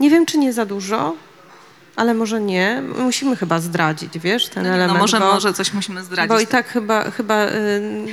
[0.00, 1.14] Nie wiem, czy nie za dużo,
[1.96, 2.82] ale może nie.
[2.98, 4.94] Musimy chyba zdradzić, wiesz, ten No, nie, element.
[4.94, 6.28] no może, bo, może coś musimy zdradzić.
[6.28, 7.50] bo i tak chyba, chyba y,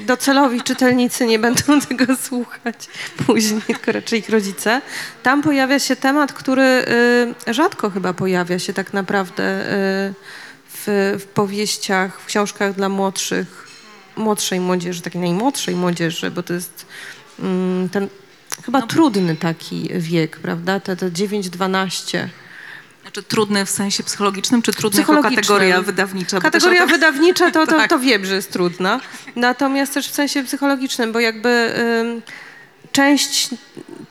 [0.06, 2.88] docelowi czytelnicy nie będą tego słuchać
[3.26, 4.82] później, tylko raczej ich rodzice.
[5.24, 6.86] Tam pojawia się temat, który
[7.48, 10.14] y, rzadko chyba pojawia się tak naprawdę y,
[10.74, 13.68] w, w powieściach, w książkach dla młodszych,
[14.18, 16.86] młodszej młodzieży, takiej najmłodszej młodzieży, bo to jest
[17.40, 18.08] mm, ten
[18.66, 20.80] chyba trudny taki wiek, prawda?
[20.80, 22.28] Te, te 9-12.
[23.14, 26.40] Znaczy trudny w sensie psychologicznym, czy trudny jako kategoria wydawnicza?
[26.40, 27.90] Kategoria to- wydawnicza to, to, Tak.
[27.90, 29.00] to wiem, że jest trudna.
[29.36, 32.22] Natomiast też w sensie psychologicznym, bo jakby ym,
[32.92, 33.50] część,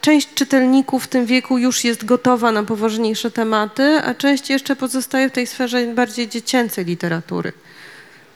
[0.01, 5.28] część czytelników w tym wieku już jest gotowa na poważniejsze tematy, a część jeszcze pozostaje
[5.28, 7.53] w tej sferze bardziej dziecięcej literatury.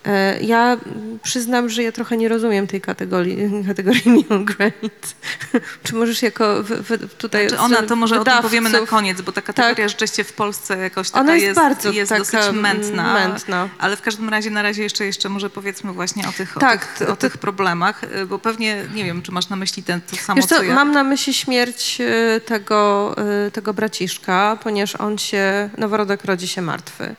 [0.06, 0.76] E, Ja
[1.22, 3.38] przyznam, że ja trochę nie rozumiem tej kategorii,
[3.68, 4.46] kategorii Neon.
[5.84, 7.48] Czy możesz jako w, w, tutaj...
[7.48, 9.88] Czy od ona, to może o tym powiemy na wydawców- koniec, bo ta kategoria Tak.
[9.88, 13.68] rzeczywiście w Polsce jakoś taka Ona jest jest, bardzo jest dosyć mętna, mętna.
[13.78, 16.98] Ale w każdym razie na razie jeszcze, jeszcze może powiedzmy właśnie o tych, Tak, o
[16.98, 20.16] tych, o tych problemach, y, bo pewnie, nie wiem, czy masz na myśli ten, to
[20.16, 20.74] samo, Wiesz co, co ja.
[20.74, 23.14] mam na myśli śmierć y, tego,
[23.52, 27.14] tego braciszka, ponieważ on się, noworodek rodzi się martwy.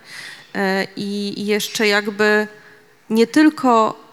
[0.96, 2.48] I jeszcze jakby
[3.14, 4.04] nie tylko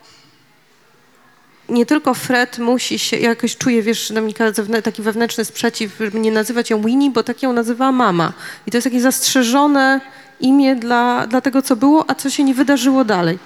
[1.70, 4.44] nie tylko Fred musi się, jakoś czuje, wiesz, Dominika,
[4.84, 8.32] taki wewnętrzny sprzeciw, żeby nie nazywać ją Winnie, bo tak ją nazywała mama.
[8.66, 10.00] I to jest takie zastrzeżone
[10.40, 13.38] imię dla, dla tego, co było, a co się nie wydarzyło dalej.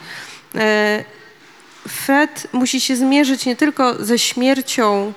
[0.54, 1.04] E,
[1.88, 5.12] Fred musi się zmierzyć nie tylko ze śmiercią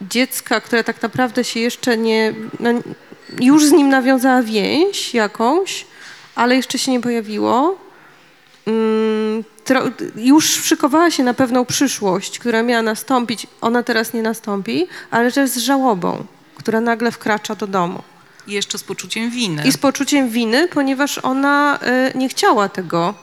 [0.00, 2.34] dziecka, które tak naprawdę się jeszcze nie.
[2.60, 2.70] No,
[3.40, 5.86] już z nim nawiązała więź jakąś,
[6.34, 7.78] ale jeszcze się nie pojawiło.
[8.66, 9.44] Mm,
[10.16, 13.46] już szykowała się na pewną przyszłość, która miała nastąpić.
[13.60, 16.24] Ona teraz nie nastąpi, ale też z żałobą,
[16.56, 18.02] która nagle wkracza do domu.
[18.46, 19.62] I jeszcze z poczuciem winy.
[19.64, 21.78] I z poczuciem winy, ponieważ ona
[22.14, 23.14] y, nie chciała tego,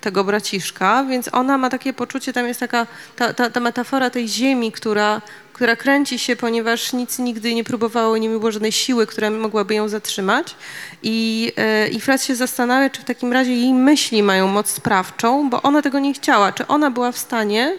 [0.00, 2.86] tego braciszka, więc ona ma takie poczucie, tam jest taka
[3.16, 5.22] ta, ta, ta metafora tej ziemi, która,
[5.52, 9.88] która kręci się, ponieważ nic nigdy nie próbowało, nie było żadnej siły, która mogłaby ją
[9.88, 10.56] zatrzymać.
[11.02, 11.52] I,
[11.86, 15.62] y, I Fred się zastanawia, czy w takim razie jej myśli mają moc sprawczą, bo
[15.62, 16.52] ona tego nie chciała.
[16.52, 17.78] Czy ona była w stanie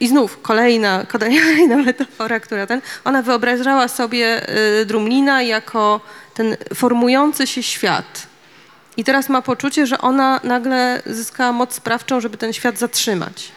[0.00, 4.50] i znów kolejna, kolejna metafora, która ten, ona wyobrażała sobie
[4.80, 6.00] y, Drumlina jako
[6.34, 8.33] ten formujący się świat.
[8.96, 13.52] I teraz ma poczucie, że ona nagle zyskała moc sprawczą, żeby ten świat zatrzymać.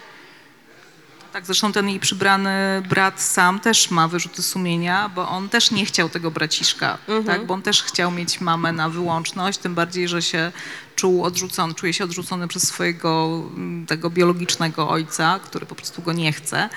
[1.34, 5.86] Tak, zresztą ten jej przybrany brat sam też ma wyrzuty sumienia, bo on też nie
[5.86, 7.46] chciał tego braciszka, tak?
[7.46, 10.52] bo on też chciał mieć mamę na wyłączność, tym bardziej, że się
[10.96, 16.14] czuł odrzucony, czuje się odrzucony przez swojego mm, tego biologicznego ojca, który po prostu go
[16.14, 16.70] nie chce.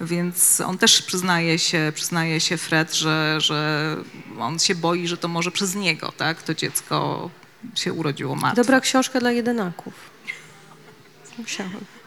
[0.00, 3.96] Więc on też przyznaje się, przyznaje się Fred, że, że
[4.38, 6.42] on się boi, że to może przez niego, tak?
[6.42, 7.30] To dziecko
[7.74, 8.62] się urodziło martwe.
[8.62, 9.94] Dobra książka dla jedynaków.
[11.38, 11.97] Musiałam.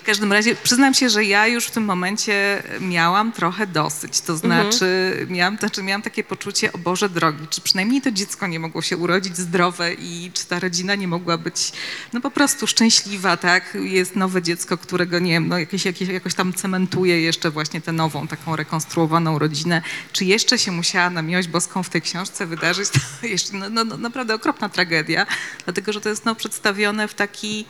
[0.00, 4.20] W każdym razie przyznam się, że ja już w tym momencie miałam trochę dosyć.
[4.20, 4.86] To znaczy,
[5.30, 8.82] miałam, to znaczy miałam takie poczucie, o Boże drogi, czy przynajmniej to dziecko nie mogło
[8.82, 11.72] się urodzić zdrowe i czy ta rodzina nie mogła być
[12.12, 13.78] no po prostu szczęśliwa, tak?
[13.80, 17.92] Jest nowe dziecko, którego nie wiem, no jakieś, jakieś, jakoś tam cementuje jeszcze właśnie tę
[17.92, 19.82] nową, taką rekonstruowaną rodzinę.
[20.12, 22.88] Czy jeszcze się musiała na miłość boską w tej książce wydarzyć?
[23.20, 25.26] To jeszcze no, no, no, naprawdę okropna tragedia,
[25.64, 27.66] dlatego że to jest no, przedstawione w taki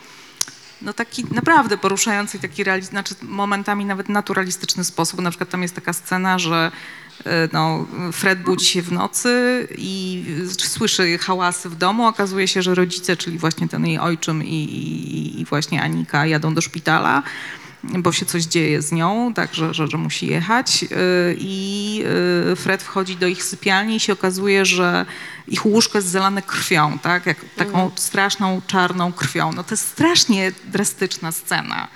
[0.81, 5.21] no taki naprawdę poruszający, taki znaczy momentami nawet naturalistyczny sposób.
[5.21, 6.71] Na przykład tam jest taka scena, że
[7.25, 10.23] e, no, Fred budzi się w nocy i
[10.57, 12.07] słyszy hałasy w domu.
[12.07, 16.53] Okazuje się, że rodzice, czyli właśnie ten jej ojczym i, i, i właśnie Anika jadą
[16.53, 17.23] do szpitala
[17.83, 20.81] bo się coś dzieje z nią, tak, że, że, że musi jechać.
[20.81, 20.89] Yy,
[21.37, 21.95] I
[22.47, 25.05] yy, Fred wchodzi do ich sypialni i się okazuje, że
[25.47, 29.51] ich łóżko jest zalane krwią, tak, jak, taką straszną, czarną krwią.
[29.51, 31.87] No to jest strasznie drastyczna scena.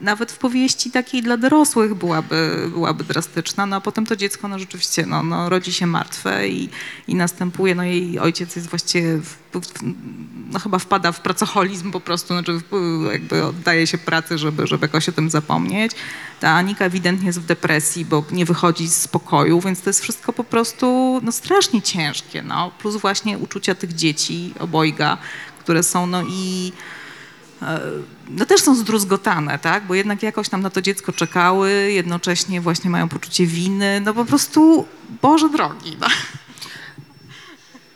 [0.00, 4.58] Nawet w powieści takiej dla dorosłych byłaby, byłaby drastyczna, no a potem to dziecko no
[4.58, 6.68] rzeczywiście no, no, rodzi się martwe i,
[7.08, 9.82] i następuje, no jej ojciec jest właściwie, w, w,
[10.52, 12.60] no chyba wpada w pracoholizm po prostu, znaczy
[13.12, 15.92] jakby oddaje się pracy, żeby, żeby jakoś o tym zapomnieć.
[16.40, 20.32] Ta Anika ewidentnie jest w depresji, bo nie wychodzi z pokoju, więc to jest wszystko
[20.32, 22.70] po prostu no, strasznie ciężkie, no.
[22.78, 25.18] Plus właśnie uczucia tych dzieci, obojga,
[25.58, 26.72] które są no i
[28.30, 29.86] no też są zdruzgotane, tak?
[29.86, 34.24] Bo jednak jakoś tam na to dziecko czekały, jednocześnie właśnie mają poczucie winy, no po
[34.24, 34.86] prostu,
[35.22, 36.06] Boże drogi, no.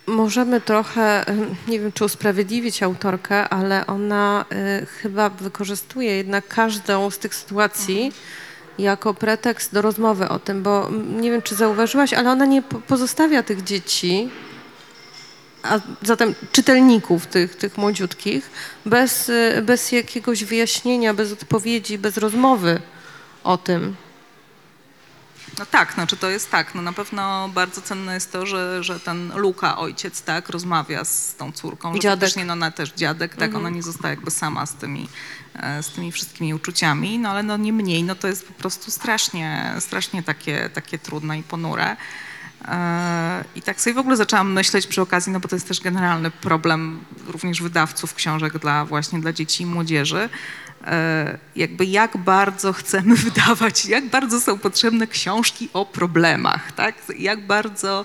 [0.06, 4.44] Możemy trochę, em, nie wiem czy usprawiedliwić autorkę, ale ona
[4.82, 8.12] y, chyba wykorzystuje jednak każdą z tych sytuacji
[8.78, 10.90] jako pretekst do rozmowy o tym, bo
[11.20, 14.30] nie wiem czy zauważyłaś, ale ona nie po- pozostawia tych dzieci,
[15.62, 18.50] a zatem czytelników tych, tych młodziutkich,
[18.86, 19.30] bez,
[19.62, 22.82] bez jakiegoś wyjaśnienia, bez odpowiedzi, bez rozmowy
[23.44, 23.96] o tym.
[25.58, 29.00] No tak, znaczy to jest tak, no na pewno bardzo cenne jest to, że, że
[29.00, 31.92] ten Luka, ojciec, tak, rozmawia z tą córką.
[31.94, 32.30] Że Dziadek.
[32.46, 35.08] No ona też dziadek, tak, ona nie zostaje jakby sama z tymi,
[35.54, 38.90] e, z tymi wszystkimi uczuciami, no ale no nie mniej, no to jest po prostu
[38.90, 41.96] strasznie, strasznie takie, takie trudne i ponure.
[42.68, 45.80] E, I tak sobie w ogóle zaczęłam myśleć przy okazji, no bo to jest też
[45.80, 50.28] generalny problem również wydawców książek dla właśnie dla dzieci i młodzieży,
[50.84, 56.94] e, jakby jak bardzo chcemy wydawać, jak bardzo są potrzebne książki o problemach, tak?
[57.18, 58.04] Jak bardzo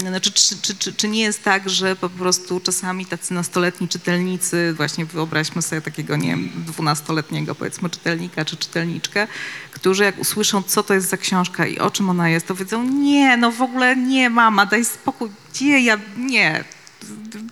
[0.00, 4.74] Znaczy, czy, czy, czy, czy nie jest tak, że po prostu czasami tacy nastoletni czytelnicy,
[4.76, 9.26] właśnie wyobraźmy sobie takiego, nie wiem, dwunastoletniego powiedzmy czytelnika czy czytelniczkę,
[9.72, 12.84] którzy jak usłyszą, co to jest za książka i o czym ona jest, to wiedzą,
[12.84, 16.64] nie, no w ogóle nie, mama, daj spokój, gdzie ja, nie,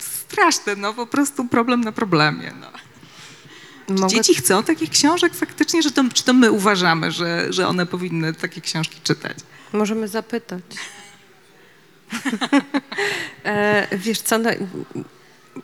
[0.01, 2.67] straszne, no po prostu problem na problemie, no.
[3.89, 7.87] Mogę Dzieci chcą takich książek faktycznie, że to, czy to my uważamy, że, że one
[7.87, 9.37] powinny takie książki czytać?
[9.73, 10.63] Możemy zapytać.
[13.45, 14.51] e, wiesz co, no,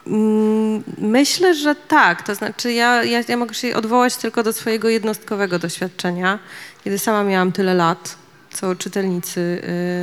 [0.06, 2.22] mm, myślę, że tak.
[2.22, 6.38] To znaczy ja, ja, ja mogę się odwołać tylko do swojego jednostkowego doświadczenia,
[6.84, 8.16] kiedy sama miałam tyle lat,
[8.52, 9.40] co czytelnicy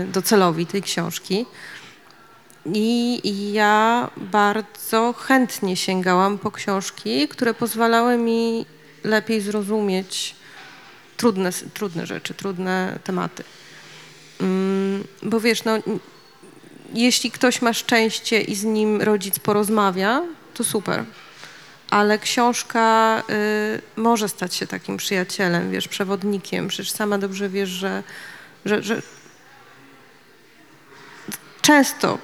[0.09, 1.45] y, docelowi tej książki.
[2.65, 3.21] I
[3.53, 8.65] ja bardzo chętnie sięgałam po książki, które pozwalały mi
[9.03, 10.35] lepiej zrozumieć
[11.17, 13.43] trudne, trudne rzeczy, trudne tematy.
[14.41, 15.77] Mm, Bo wiesz, no,
[16.93, 20.21] jeśli ktoś ma szczęście i z nim rodzic porozmawia,
[20.53, 21.05] to super.
[21.89, 26.67] Ale książka y, może stać się takim przyjacielem, wiesz, przewodnikiem.
[26.67, 28.03] Przecież sama dobrze wiesz, że,
[28.65, 29.01] że, że
[31.61, 32.17] często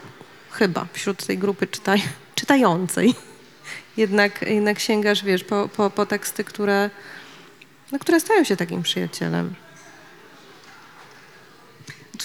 [0.52, 2.04] chyba wśród tej grupy czytaj,
[2.36, 3.16] czytającej
[3.98, 6.90] jednak, jednak sięgasz, wiesz, po, po, po teksty, które,
[7.92, 9.56] no, które stają się takim przyjacielem.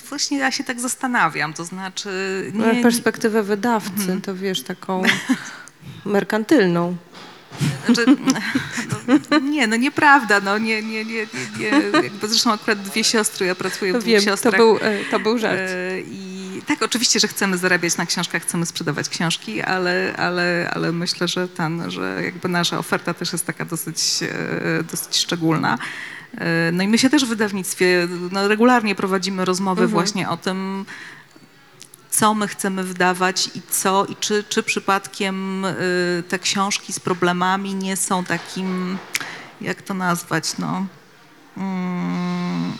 [0.00, 2.10] Właśnie ja się tak zastanawiam, to znaczy...
[2.54, 5.02] Nie, Nie, perspektywę wydawcy, to wiesz, taką
[6.04, 6.96] merkantylną.
[7.86, 8.04] znaczy,
[9.30, 11.26] no, nie, no nieprawda, no nie, nie, nie,
[11.58, 11.68] nie.
[12.02, 14.56] Jakby zresztą akurat dwie siostry, ja pracuję w dwóch Wiem, to siostrach.
[14.56, 15.58] był, e, to był żart.
[15.60, 20.92] E, I tak, oczywiście, że chcemy zarabiać na książkach, chcemy sprzedawać książki, ale, ale, ale
[20.92, 25.78] myślę, że ten, że jakby nasza oferta też jest taka dosyć, e, dosyć szczególna.
[26.38, 30.84] E, No i my się też w wydawnictwie no, regularnie prowadzimy rozmowy właśnie o tym,
[32.12, 37.74] co my chcemy wydawać i co, i czy, czy przypadkiem y, te książki z problemami
[37.74, 38.98] nie są takim,
[39.60, 40.86] jak to nazwać, no.
[41.56, 42.72] Mm,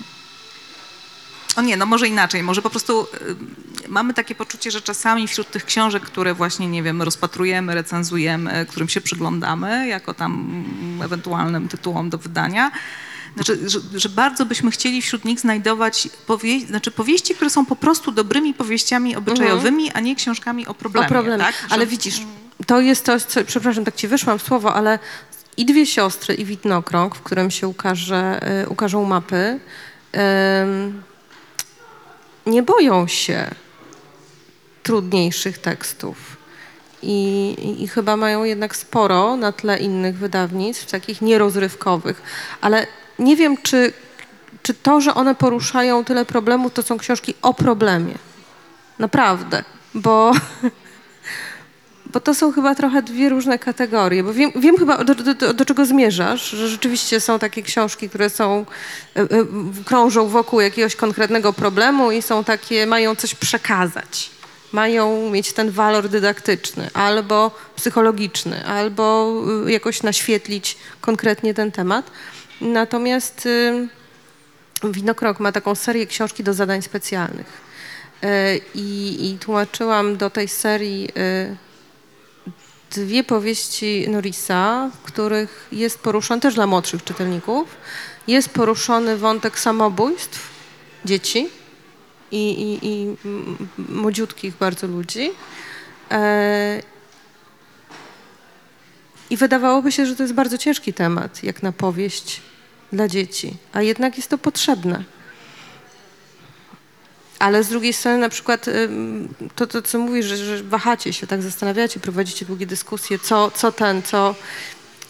[1.57, 5.51] o nie, no może inaczej, może po prostu y, mamy takie poczucie, że czasami wśród
[5.51, 10.65] tych książek, które właśnie, nie wiem, rozpatrujemy, recenzujemy, którym się przyglądamy, jako tam
[11.05, 12.71] ewentualnym tytułom do wydania,
[13.35, 17.77] znaczy, że, że bardzo byśmy chcieli wśród nich znajdować powie, znaczy powieści, które są po
[17.77, 21.07] prostu dobrymi powieściami obyczajowymi, a nie książkami o problemie.
[21.07, 21.45] o problemie.
[21.45, 21.55] Tak?
[21.71, 22.21] Ale Że- widzisz,
[22.67, 24.99] to jest coś, co, przepraszam, tak ci wyszłam w słowo, ale
[25.57, 29.61] i dwie siostry, i widnokrąg, w którym się ukaże, y, ukażą mapy,
[30.63, 31.03] ym,
[32.47, 33.51] nie boją się
[34.83, 36.17] trudniejszych tekstów.
[37.03, 42.23] I, i, I chyba mają jednak sporo na tle innych wydawnictw, takich nierozrywkowych.
[42.61, 42.87] Ale
[43.19, 43.93] nie wiem, czy,
[44.63, 48.15] czy to, że one poruszają tyle problemów, to są książki o problemie.
[48.99, 49.65] Naprawdę.
[49.95, 50.33] Bo,
[52.13, 54.23] bo to są chyba trochę dwie różne kategorie.
[54.23, 58.31] Bo wiem, wiem chyba, do, do, do, czego zmierzasz, że rzeczywiście są takie książki, które
[58.31, 58.67] są,
[59.17, 59.27] e, e,
[59.85, 64.31] krążą wokół jakiegoś konkretnego problemu i są takie, mają coś przekazać.
[64.73, 69.33] mają mieć ten walor dydaktyczny albo psychologiczny, albo
[69.67, 72.11] y, jakoś naświetlić konkretnie ten temat.
[72.63, 73.89] Natomiast y,
[74.85, 77.47] Winokrok ma taką serię książki do zadań specjalnych.
[78.25, 81.57] Y, I, i tłumaczyłam do tej serii y,
[82.91, 87.77] dwie powieści Norrisa, w których jest poruszony, też dla młodszych czytelników,
[88.27, 90.49] jest poruszony wątek samobójstw
[91.05, 91.49] dzieci
[92.31, 93.17] i, i, i
[93.79, 95.31] młodziutkich bardzo ludzi.
[96.11, 96.83] E,
[99.31, 102.41] I wydawałoby się, że to jest bardzo ciężki temat, jak na powieść
[103.09, 105.05] dzieci, a jednak jest to potrzebne.
[107.39, 108.67] Ale z drugiej strony na przykład
[109.55, 113.73] to, to co mówisz, że, że wahacie się, tak zastanawiacie, prowadzicie długie dyskusje, co, co
[113.73, 114.35] ten, co...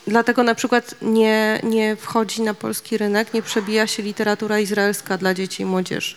[0.07, 5.35] Dlatego na przykład nie, nie wchodzi na polski rynek, nie przebija się literatura izraelska dla
[5.35, 6.17] dzieci i młodzieży.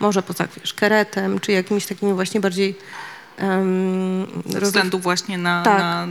[0.00, 2.78] Może poza, wiesz, Keretem, czy jakimiś takimi właśnie bardziej...
[3.42, 5.78] Um, Ze względu właśnie na, Tak.
[5.78, 6.06] na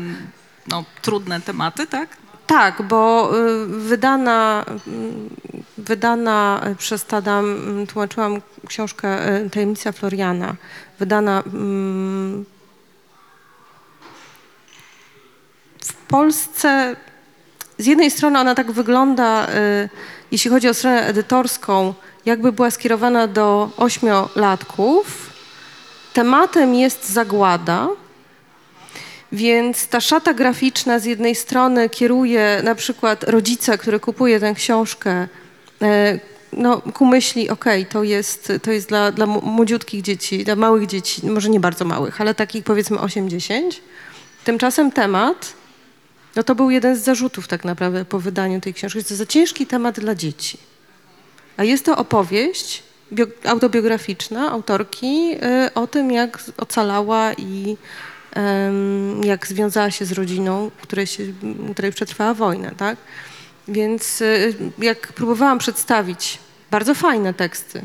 [0.67, 2.09] no, trudne tematy, tak?
[2.47, 9.17] Tak, bo y, wydana, y, wydana przez Tadam, y, tłumaczyłam książkę
[9.51, 10.55] Tajemnica Floriana,
[10.99, 12.45] wydana mm,
[15.79, 16.95] w Polsce.
[17.77, 19.47] Z jednej strony ona tak wygląda,
[20.31, 21.93] jeśli chodzi o stronę edytorską,
[22.25, 25.29] jakby była skierowana do ośmiolatków.
[26.13, 27.87] Tematem jest zagłada,
[29.33, 35.27] więc ta szata graficzna z jednej strony kieruje na przykład rodzica, który kupuje tę książkę,
[35.81, 36.19] e,
[36.53, 41.27] no, ku myśli, okej, to jest, to jest dla, dla młodziutkich dzieci, dla małych dzieci,
[41.27, 43.61] może nie bardzo małych, ale takich powiedzmy 8-10.
[44.43, 45.53] Tymczasem temat,
[46.35, 49.25] no to był jeden z zarzutów tak naprawdę po wydaniu tej książki, że to za
[49.25, 50.57] ciężki temat dla dzieci.
[51.57, 55.35] A jest to opowieść bio, autobiograficzna autorki
[55.67, 57.77] y, o tym, jak ocalała i
[59.23, 61.23] jak związała się z rodziną, której, się,
[61.73, 62.97] której przetrwała wojnę, tak?
[63.67, 66.39] Więc y, jak próbowałam przedstawić
[66.71, 67.81] bardzo fajne teksty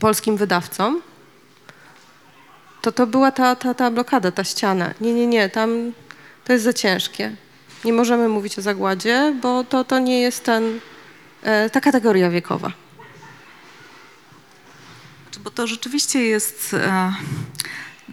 [0.00, 1.02] polskim wydawcom,
[2.82, 4.94] to to była ta, ta, ta blokada, ta ściana.
[5.00, 5.92] Nie, nie, nie, tam
[6.44, 7.36] to jest za ciężkie.
[7.84, 10.80] Nie możemy mówić o zagładzie, bo to, to nie jest ten,
[11.42, 12.72] e, ta kategoria wiekowa.
[15.44, 16.76] Bo to rzeczywiście jest.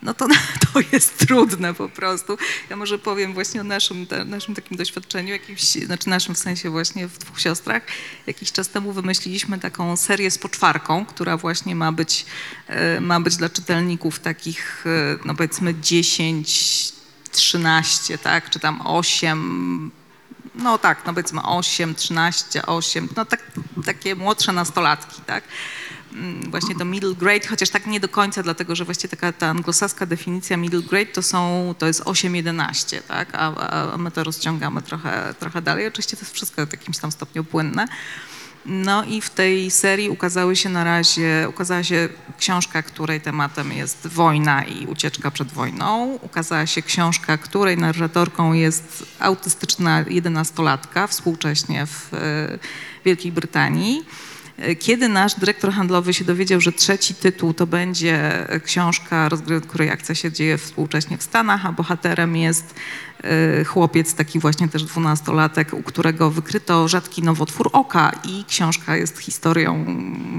[0.06, 0.28] No to,
[0.74, 2.38] to jest trudne po prostu.
[2.70, 7.08] Ja może powiem właśnie o naszym, naszym takim doświadczeniu, jakimś, znaczy naszym w sensie właśnie
[7.08, 7.84] w dwóch siostrach.
[8.28, 12.26] Jakiś czas temu wymyśliliśmy taką serię z poczwarką, która właśnie ma być,
[12.68, 16.94] e, ma być dla czytelników takich, e, no powiedzmy 10,
[17.32, 19.92] 13, tak, czy tam 8,
[20.56, 23.52] no tak, no powiedzmy 8, 13, 8, no tak,
[23.86, 25.44] takie młodsze nastolatki, tak.
[26.16, 29.48] Mm, Właśnie to middle grade, chociaż tak nie do końca, dlatego że właściwie taka ta
[29.48, 34.24] anglosaska definicja middle grade to są, to jest 8-11, tak, a, a- a my to
[34.24, 35.88] rozciągamy trochę, trochę dalej.
[35.88, 37.86] Oczywiście to jest wszystko w jakimś tam stopniu płynne.
[38.66, 44.08] No i w tej serii ukazały się na razie, ukazała się książka, której tematem jest
[44.08, 46.20] wojna i ucieczka przed wojną.
[46.22, 52.18] Ukazała się książka, której narratorką jest autystyczna jedenastolatka współcześnie w e,
[53.06, 54.06] Wielkiej Brytanii.
[54.58, 59.30] E, Kiedy nasz dyrektor handlowy się dowiedział, że trzeci tytuł to będzie książka,
[59.68, 62.76] której akcja się dzieje współcześnie w Stanach, a bohaterem jest
[63.66, 69.86] chłopiec, taki właśnie też dwunastolatek, u którego wykryto rzadki nowotwór oka i książka jest historią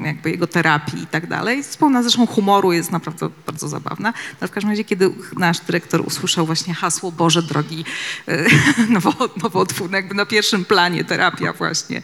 [0.05, 1.63] jakby jego terapii i tak dalej.
[1.79, 4.13] Pełna zresztą humoru, jest naprawdę bardzo zabawna.
[4.41, 7.85] No w każdym razie, kiedy nasz dyrektor usłyszał właśnie hasło Boże drogi
[8.95, 12.03] nowo- nowotwór, no jakby na pierwszym planie terapia właśnie,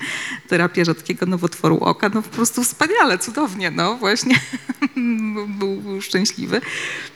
[0.48, 4.40] terapia rzadkiego nowotworu oka, no po prostu wspaniale, cudownie, no właśnie
[5.58, 6.60] był, szczęśliwy.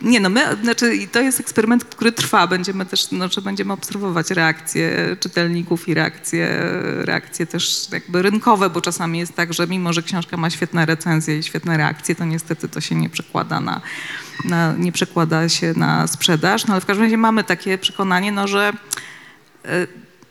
[0.03, 5.17] Nie no, my, znaczy to jest eksperyment, który trwa, będziemy też, znaczy będziemy obserwować reakcje
[5.21, 6.49] czytelników i reakcje,
[6.83, 11.39] reakcje też jakby rynkowe, bo czasami jest tak, że mimo, że książka ma świetne recenzje
[11.39, 13.81] i świetne reakcje, to niestety to się nie przekłada na,
[14.45, 18.49] na nie przekłada się na sprzedaż, no ale w każdym razie mamy takie przekonanie, no
[18.49, 18.73] że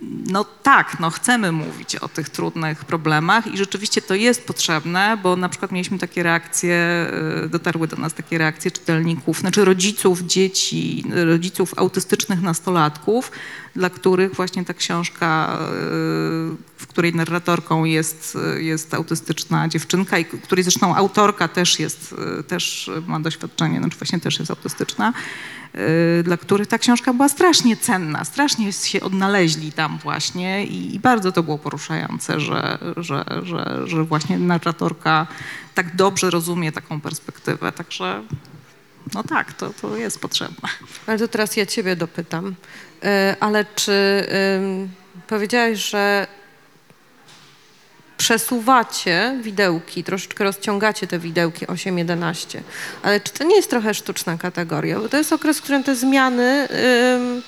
[0.02, 5.36] no tak, no chcemy mówić o tych trudnych problemach i rzeczywiście to jest potrzebne, bo
[5.36, 7.08] na przykład mieliśmy takie reakcje,
[7.46, 13.32] y, dotarły do nas takie reakcje czytelników, znaczy rodziców dzieci, rodziców autystycznych nastolatków,
[13.76, 20.64] dla których właśnie ta książka, y, w której narratorką jest, jest autystyczna dziewczynka i której
[20.64, 25.14] zresztą autorka też jest, y, też ma doświadczenie, znaczy właśnie też jest autystyczna,
[26.24, 31.32] dla których ta książka była strasznie cenna, strasznie się odnaleźli tam właśnie i, i bardzo
[31.32, 35.28] to było poruszające, że, że, że, że właśnie narratorka
[35.74, 38.24] tak dobrze rozumie taką perspektywę, także
[39.14, 40.70] no tak, to, to jest potrzebne.
[41.08, 42.48] Ale to teraz ja ciebie dopytam.
[42.48, 44.26] Y, Ale czy
[45.28, 46.28] powiedziałaś, że
[48.18, 52.60] przesuwacie widełki, troszeczkę rozciągacie te widełki 8-11,
[53.04, 55.00] ale czy to nie jest trochę sztuczna kategoria?
[55.00, 56.68] Bo to jest okres, w którym te zmiany
[57.16, 57.42] ym,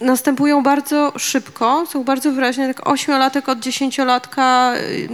[0.00, 5.08] następują bardzo szybko, są bardzo wyraźnie, tak ośmiolatek od dziesięciolatka y,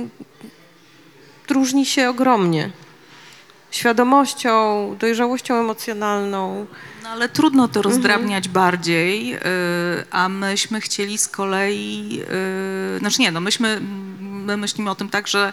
[1.48, 2.70] różni się ogromnie.
[3.70, 6.66] Świadomością, dojrzałością emocjonalną.
[7.12, 9.38] Ale trudno to rozdrabniać bardziej, y,
[10.10, 12.20] a myśmy chcieli z kolei,
[12.96, 13.80] y, znaczy nie, no myśmy,
[14.20, 15.52] my myślimy o tym tak, że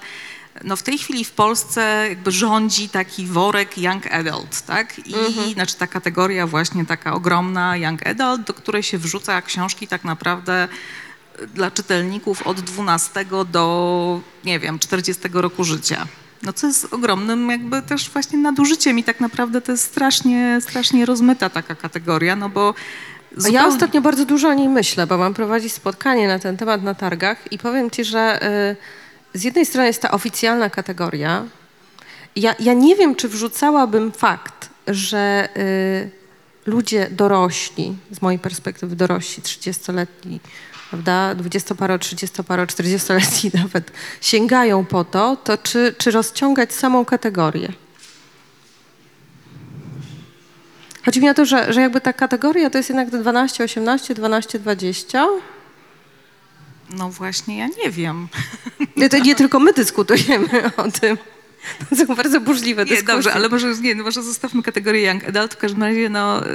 [0.63, 5.07] no w tej chwili w Polsce jakby rządzi taki worek young adult, tak?
[5.07, 10.03] I znaczy ta kategoria właśnie taka ogromna young adult, do której się wrzuca książki tak
[10.03, 10.67] naprawdę
[11.53, 16.07] dla czytelników od 12 do, nie wiem, 40 roku życia.
[16.43, 21.05] No co jest ogromnym jakby też właśnie nadużyciem i tak naprawdę to jest strasznie, strasznie
[21.05, 22.73] rozmyta taka kategoria, no bo
[23.37, 23.57] zupełnie...
[23.57, 26.95] ja ostatnio bardzo dużo o niej myślę, bo mam prowadzić spotkanie na ten temat na
[26.95, 28.39] targach i powiem ci, że
[29.33, 31.45] y, z jednej strony jest ta oficjalna kategoria.
[32.35, 36.19] Ja, ja nie wiem, czy wrzucałabym fakt, że y,
[36.65, 40.39] ludzie dorośli, z mojej perspektywy dorośli, 30-letni,
[40.89, 47.73] prawda, 20-paro, 30-paro, 40-letni nawet, sięgają po to, to czy, czy rozciągać samą kategorię?
[51.05, 54.13] Chodzi mi o to, że, że jakby ta kategoria to jest jednak te 12, 18,
[54.13, 55.27] 12, 20.
[56.89, 58.27] No właśnie, ja nie wiem.
[58.95, 61.17] Nie, to nie tylko my dyskutujemy o tym.
[61.89, 63.13] To są bardzo burzliwe Nie, dyskusje.
[63.15, 65.53] dobrze, ale może, nie, no może zostawmy kategorię young adult.
[65.53, 66.49] W każdym razie no, y,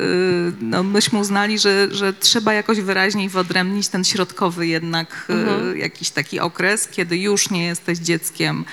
[0.61, 5.27] no, myśmy uznali, że, że trzeba jakoś wyraźniej wyodrębnić ten środkowy jednak
[5.75, 8.65] y, jakiś taki okres, kiedy już nie jesteś dzieckiem,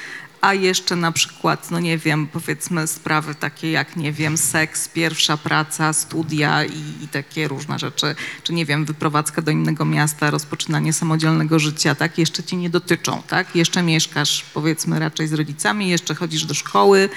[0.42, 5.38] a jeszcze na przykład, no nie wiem, powiedzmy sprawy takie jak, nie wiem, seks, pierwsza
[5.38, 10.94] praca, studia i, i takie różne rzeczy, czy nie wiem, wyprowadzka do innego miasta, rozpoczynanie
[10.94, 16.16] samodzielnego życia, tak, jeszcze cię nie dotyczą, tak, jeszcze mieszkasz powiedzmy raczej z rodzicami, jeszcze
[16.16, 17.10] chodzisz do szkoły,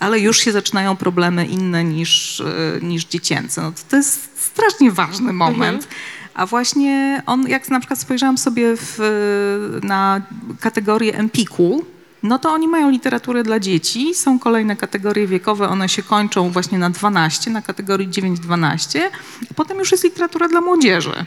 [0.00, 3.62] ale już się zaczynają problemy inne niż, e, niż dziecięce.
[3.62, 5.88] No to, to jest strasznie ważny moment.
[6.34, 8.98] A właśnie on, jak na przykład spojrzałam sobie w,
[9.82, 10.22] na
[10.60, 11.84] kategorię Empiku,
[12.22, 16.78] no to oni mają literaturę dla dzieci, są kolejne kategorie wiekowe, one się kończą właśnie
[16.78, 19.00] na 12, na kategorii 9-12,
[19.50, 21.24] a potem już jest literatura dla młodzieży.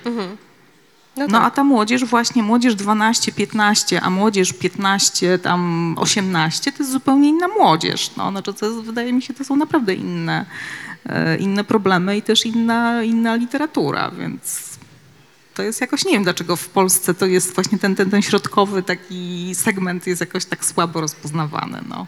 [1.18, 1.44] No, No tak.
[1.48, 7.48] a ta młodzież właśnie, młodzież 12-15, a młodzież 15, tam 18, to jest zupełnie inna
[7.48, 8.12] młodzież.
[8.18, 10.46] No, znaczy to jest, wydaje mi się, to są naprawdę inne,
[11.06, 14.69] e, inne problemy i też inna, inna literatura, więc
[15.60, 18.84] to jest jakoś, nie wiem dlaczego w Polsce to jest właśnie ten, ten, ten środkowy
[18.84, 22.07] taki segment jest jakoś tak słabo rozpoznawany, no.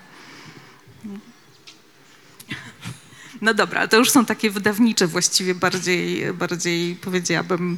[3.42, 7.78] No dobra, to już są takie wydawnicze właściwie bardziej, bardziej powiedziałabym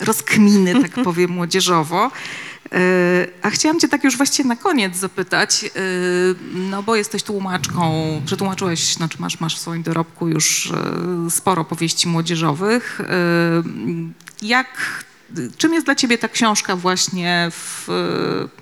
[0.00, 2.10] rozkminy, tak powiem młodzieżowo.
[2.70, 2.78] Yy,
[3.42, 5.70] A chciałam cię tak już właściwie na koniec zapytać, yy,
[6.54, 10.72] no bo jesteś tłumaczką, przetłumaczyłeś, znaczy masz, masz w swoim dorobku już
[11.24, 13.00] yy, sporo powieści młodzieżowych.
[14.42, 15.04] Jak,
[15.56, 17.88] czym jest dla ciebie ta książka właśnie w,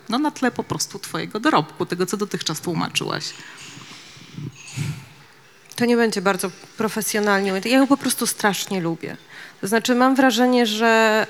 [0.09, 3.25] no na tle po prostu twojego dorobku, tego co dotychczas tłumaczyłaś?
[5.77, 7.61] To nie będzie bardzo profesjonalnie.
[7.65, 9.17] Ja ją po prostu strasznie lubię.
[9.61, 11.27] To znaczy mam wrażenie, że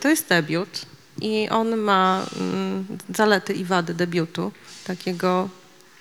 [0.00, 0.86] to jest debiut
[1.20, 4.52] i on ma mm, zalety i wady debiutu,
[4.86, 5.48] takiego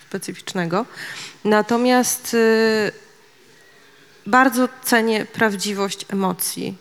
[0.10, 0.86] specyficznego.
[1.46, 2.92] Natomiast y,
[4.26, 6.76] bardzo cenię prawdziwość emocji,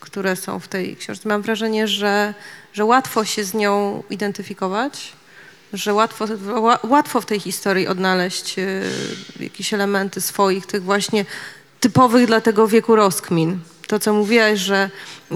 [0.00, 1.28] które są w tej książce.
[1.28, 2.34] Mam wrażenie, że,
[2.72, 5.12] że łatwo się z nią identyfikować,
[5.72, 8.82] że łatwo, ła- łatwo w tej historii odnaleźć y,
[9.40, 11.24] jakieś elementy swoich, tych właśnie
[11.80, 13.60] typowych dla tego wieku rozkmin.
[13.88, 14.90] To, co mówiłaś, że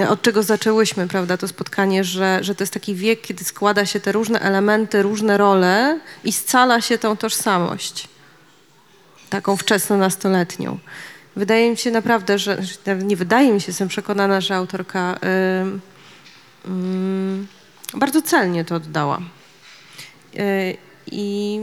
[0.08, 4.00] od czego zaczęłyśmy, prawda, to spotkanie, że, że to jest taki wiek, kiedy składa się
[4.00, 8.08] te różne elementy, różne role i scala się tą tożsamość
[9.30, 10.76] taką wczesno-nastoletnią.
[11.36, 12.58] Wydaje mi się naprawdę, że,
[13.04, 15.18] nie wydaje mi się, jestem przekonana, że autorka
[17.94, 19.20] bardzo celnie to oddała.
[20.34, 20.76] Y,
[21.06, 21.60] I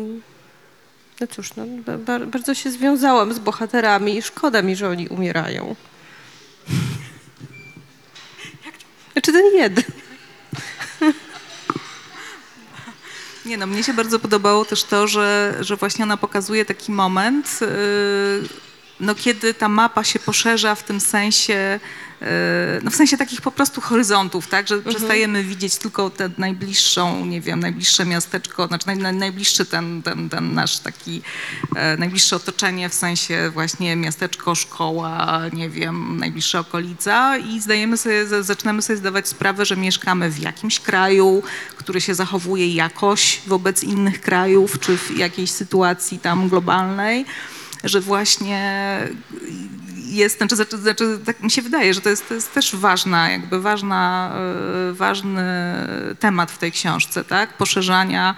[1.21, 5.07] no cóż, no, ba, ba, bardzo się związałam z bohaterami i szkoda mi, że oni
[5.07, 5.75] umierają.
[9.13, 9.83] Znaczy ten jeden.
[13.45, 17.59] Nie no, mnie się bardzo podobało też to, że, że właśnie ona pokazuje taki moment,
[17.61, 18.49] yy,
[18.99, 21.79] no kiedy ta mapa się poszerza w tym sensie,
[22.83, 24.95] no w sensie takich po prostu horyzontów, tak, że Mhm.
[24.95, 30.29] przestajemy widzieć tylko tę najbliższą, nie wiem, najbliższe miasteczko, znaczy naj, naj, najbliższy ten, ten,
[30.29, 31.21] ten nasz taki,
[31.75, 38.25] e, najbliższe otoczenie w sensie właśnie miasteczko, szkoła, nie wiem, najbliższa okolica i zdajemy sobie,
[38.43, 41.43] zaczynamy sobie zdawać sprawę, że mieszkamy w jakimś kraju,
[41.77, 47.25] który się zachowuje jakoś wobec innych krajów, czy w jakiejś sytuacji tam globalnej,
[47.83, 48.99] że właśnie
[50.09, 53.29] jest, znaczy, znaczy, znaczy tak mi się wydaje, że to jest, to jest też ważna,
[53.29, 54.33] jakby ważna,
[54.89, 55.43] e, ważny
[56.19, 57.53] temat w tej książce, tak?
[57.53, 58.35] Poszerzania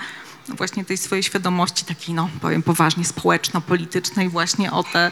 [0.49, 5.11] właśnie tej swojej świadomości takiej, no powiem poważnie, społeczno-politycznej właśnie o te,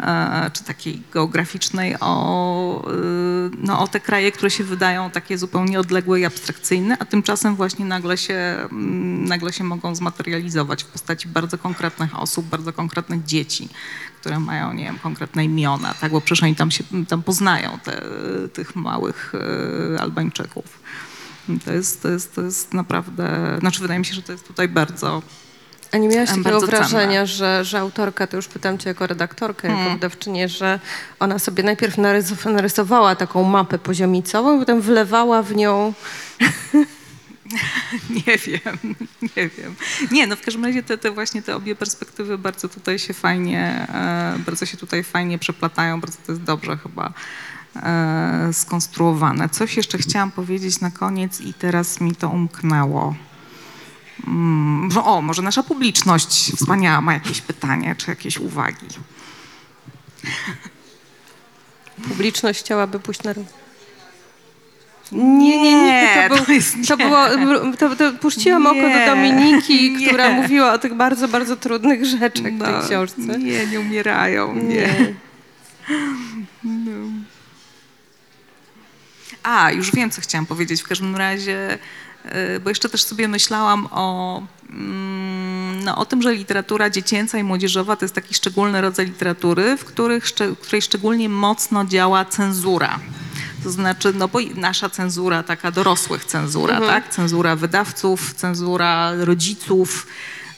[0.00, 2.92] e, czy takiej geograficznej, o, e,
[3.58, 7.84] no, o te kraje, które się wydają takie zupełnie odległe i abstrakcyjne, a tymczasem właśnie
[7.84, 13.68] nagle się, mm, nagle się mogą zmaterializować w postaci bardzo konkretnych osób, bardzo konkretnych dzieci,
[14.20, 18.02] które mają, nie wiem, konkretne imiona, tak, bo przecież oni tam się, tam poznają te,
[18.52, 19.32] tych małych
[19.96, 20.80] e, Albańczyków.
[21.58, 24.68] To jest, to, jest, to jest naprawdę, znaczy wydaje mi się, że to jest tutaj
[24.68, 25.22] bardzo,
[25.92, 29.90] A nie miałaś takiego wrażenia, że, że autorka, to już pytam cię jako redaktorkę, jako
[29.90, 30.80] wydawczynię, że
[31.18, 35.92] ona sobie najpierw narys- narysowała taką mapę poziomicową, potem wlewała w nią...
[38.26, 39.74] nie wiem, nie wiem.
[40.10, 43.86] Nie, no w każdym razie te, te właśnie te obie perspektywy bardzo tutaj się fajnie,
[43.94, 47.12] e, bardzo się tutaj fajnie przeplatają, bardzo to jest dobrze chyba
[48.52, 49.48] skonstruowane.
[49.48, 53.14] Coś jeszcze chciałam powiedzieć na koniec i teraz mi to umknęło.
[54.26, 58.86] Mm, o, może nasza publiczność wspaniała ma jakieś pytanie czy jakieś uwagi.
[62.08, 63.32] Publiczność chciałaby pójść na...
[65.12, 66.28] Nie, nie, nie.
[66.28, 67.04] To, to był, jest to nie.
[67.04, 67.26] było,
[67.78, 70.06] to, to puściłam oko do Nie, Dominiki, nie.
[70.06, 73.20] która mówiła o tych bardzo, bardzo trudnych rzeczach w tej No, książce.
[73.38, 75.14] Nie, nie umierają, nie.
[76.64, 77.29] Nie.
[79.42, 80.82] A, już wiem, co chciałam powiedzieć.
[80.82, 81.78] W każdym razie,
[82.56, 87.42] y, bo jeszcze też sobie myślałam o, mm, no, o tym, że literatura dziecięca i
[87.44, 92.98] młodzieżowa to jest taki szczególny rodzaj literatury, w, których, w której szczególnie mocno działa cenzura.
[93.64, 97.08] To znaczy, no bo nasza cenzura, taka dorosłych cenzura, tak?
[97.10, 100.06] Cenzura wydawców, cenzura rodziców,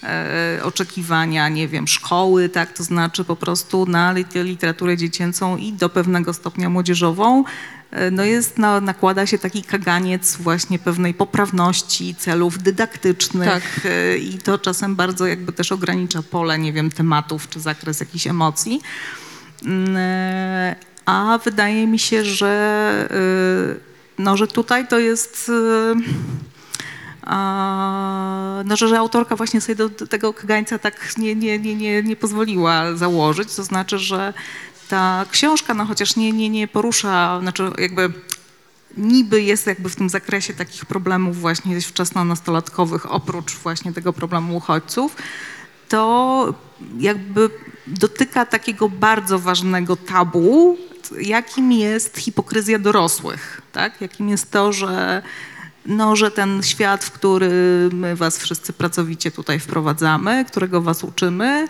[0.02, 2.72] e, oczekiwania, nie wiem, szkoły, tak?
[2.72, 7.44] To znaczy po prostu na lit- literaturę dziecięcą i do pewnego stopnia młodzieżową
[8.12, 13.62] no jest, no, nakłada się taki kaganiec właśnie pewnej poprawności, celów dydaktycznych Tak.
[13.84, 18.26] e, i to czasem bardzo jakby też ogranicza pole, nie wiem, tematów czy zakres jakichś
[18.26, 18.80] emocji.
[19.64, 23.08] Mm, e, A wydaje mi się, że,
[24.18, 25.50] no, że tutaj to jest.
[28.64, 32.02] No, że, że autorka właśnie sobie do, do tego kagańca tak nie, nie, nie, nie,
[32.02, 33.54] nie pozwoliła założyć.
[33.54, 34.34] To znaczy, że
[34.92, 38.12] ta książka, no chociaż nie, nie, nie porusza, znaczy jakby
[38.96, 45.16] niby jest jakby w tym zakresie takich problemów właśnie wczesno-nastolatkowych, oprócz właśnie tego problemu uchodźców,
[45.88, 46.54] to
[46.98, 47.50] jakby
[47.86, 50.76] dotyka takiego bardzo ważnego tabu,
[51.20, 54.00] jakim jest hipokryzja dorosłych, tak?
[54.00, 55.22] Jakim jest to, że
[55.86, 57.50] no, że ten świat, w który
[57.92, 61.68] my was wszyscy pracowicie tutaj wprowadzamy, którego was uczymy,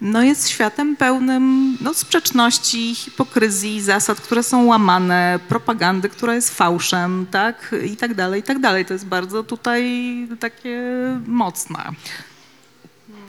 [0.00, 7.26] no jest światem pełnym no, sprzeczności, hipokryzji, zasad, które są łamane, propagandy, która jest fałszem,
[7.30, 7.74] tak?
[7.84, 8.84] I tak dalej, i tak dalej.
[8.84, 10.02] To jest bardzo tutaj
[10.40, 10.82] takie
[11.26, 11.92] mocne.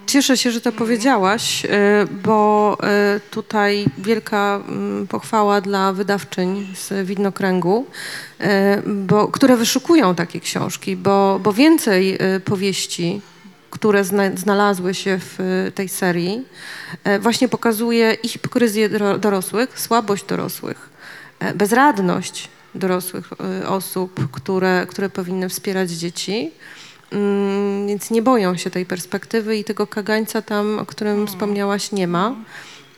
[0.08, 1.70] Cieszę się, że to powiedziałaś, y,
[2.24, 2.78] bo
[3.16, 7.86] y, tutaj wielka mm, pochwała dla wydawczyń z Widnokręgu,
[8.42, 8.46] y,
[8.86, 13.22] bo, które wyszukują takie książki, bo, bo więcej powieści,
[13.78, 16.46] które zna, znalazły się w y, tej serii,
[17.08, 20.90] y, właśnie pokazuje i hipokryzję doro- dorosłych, słabość dorosłych,
[21.44, 23.30] y, bezradność dorosłych
[23.62, 26.52] y, osób, które, które powinny wspierać dzieci.
[27.12, 32.08] Mm, Więc nie boją się tej perspektywy i tego kagańca tam, o którym wspomniałaś, nie
[32.08, 32.36] ma.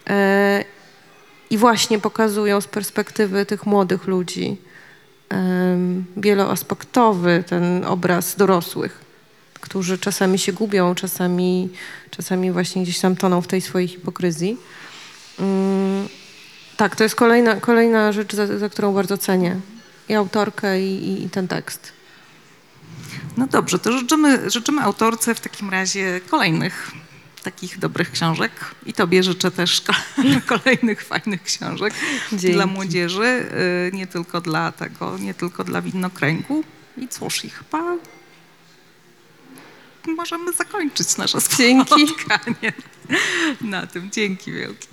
[0.10, 0.64] E,
[1.50, 4.58] I właśnie pokazują z perspektywy tych młodych ludzi
[6.18, 9.02] wieloaspektowy ten obraz dorosłych,
[9.70, 11.70] którzy czasami się gubią, czasami,
[12.12, 14.58] czasami właśnie gdzieś tam toną w tej swojej hipokryzji.
[15.40, 16.08] Mm,
[16.78, 19.60] Tak, to jest kolejna, kolejna rzecz, za, za którą bardzo cenię.
[20.10, 21.94] I autorkę, i, i, i ten tekst.
[23.38, 26.92] No dobrze, to życzymy, życzymy autorce w takim razie kolejnych
[27.44, 28.52] takich dobrych książek
[28.86, 29.94] i tobie życzę też ko-
[30.58, 31.94] kolejnych fajnych książek
[32.32, 32.54] Dzięki.
[32.54, 33.46] dla młodzieży,
[33.88, 36.64] y, nie tylko dla tego, nie tylko dla widnokręgu.
[36.98, 37.84] I cóż, i chyba
[40.08, 42.08] możemy zakończyć nasze Dzięki.
[42.08, 42.74] spotkanie
[43.62, 44.12] na tym.
[44.12, 44.88] Dzięki wielkie.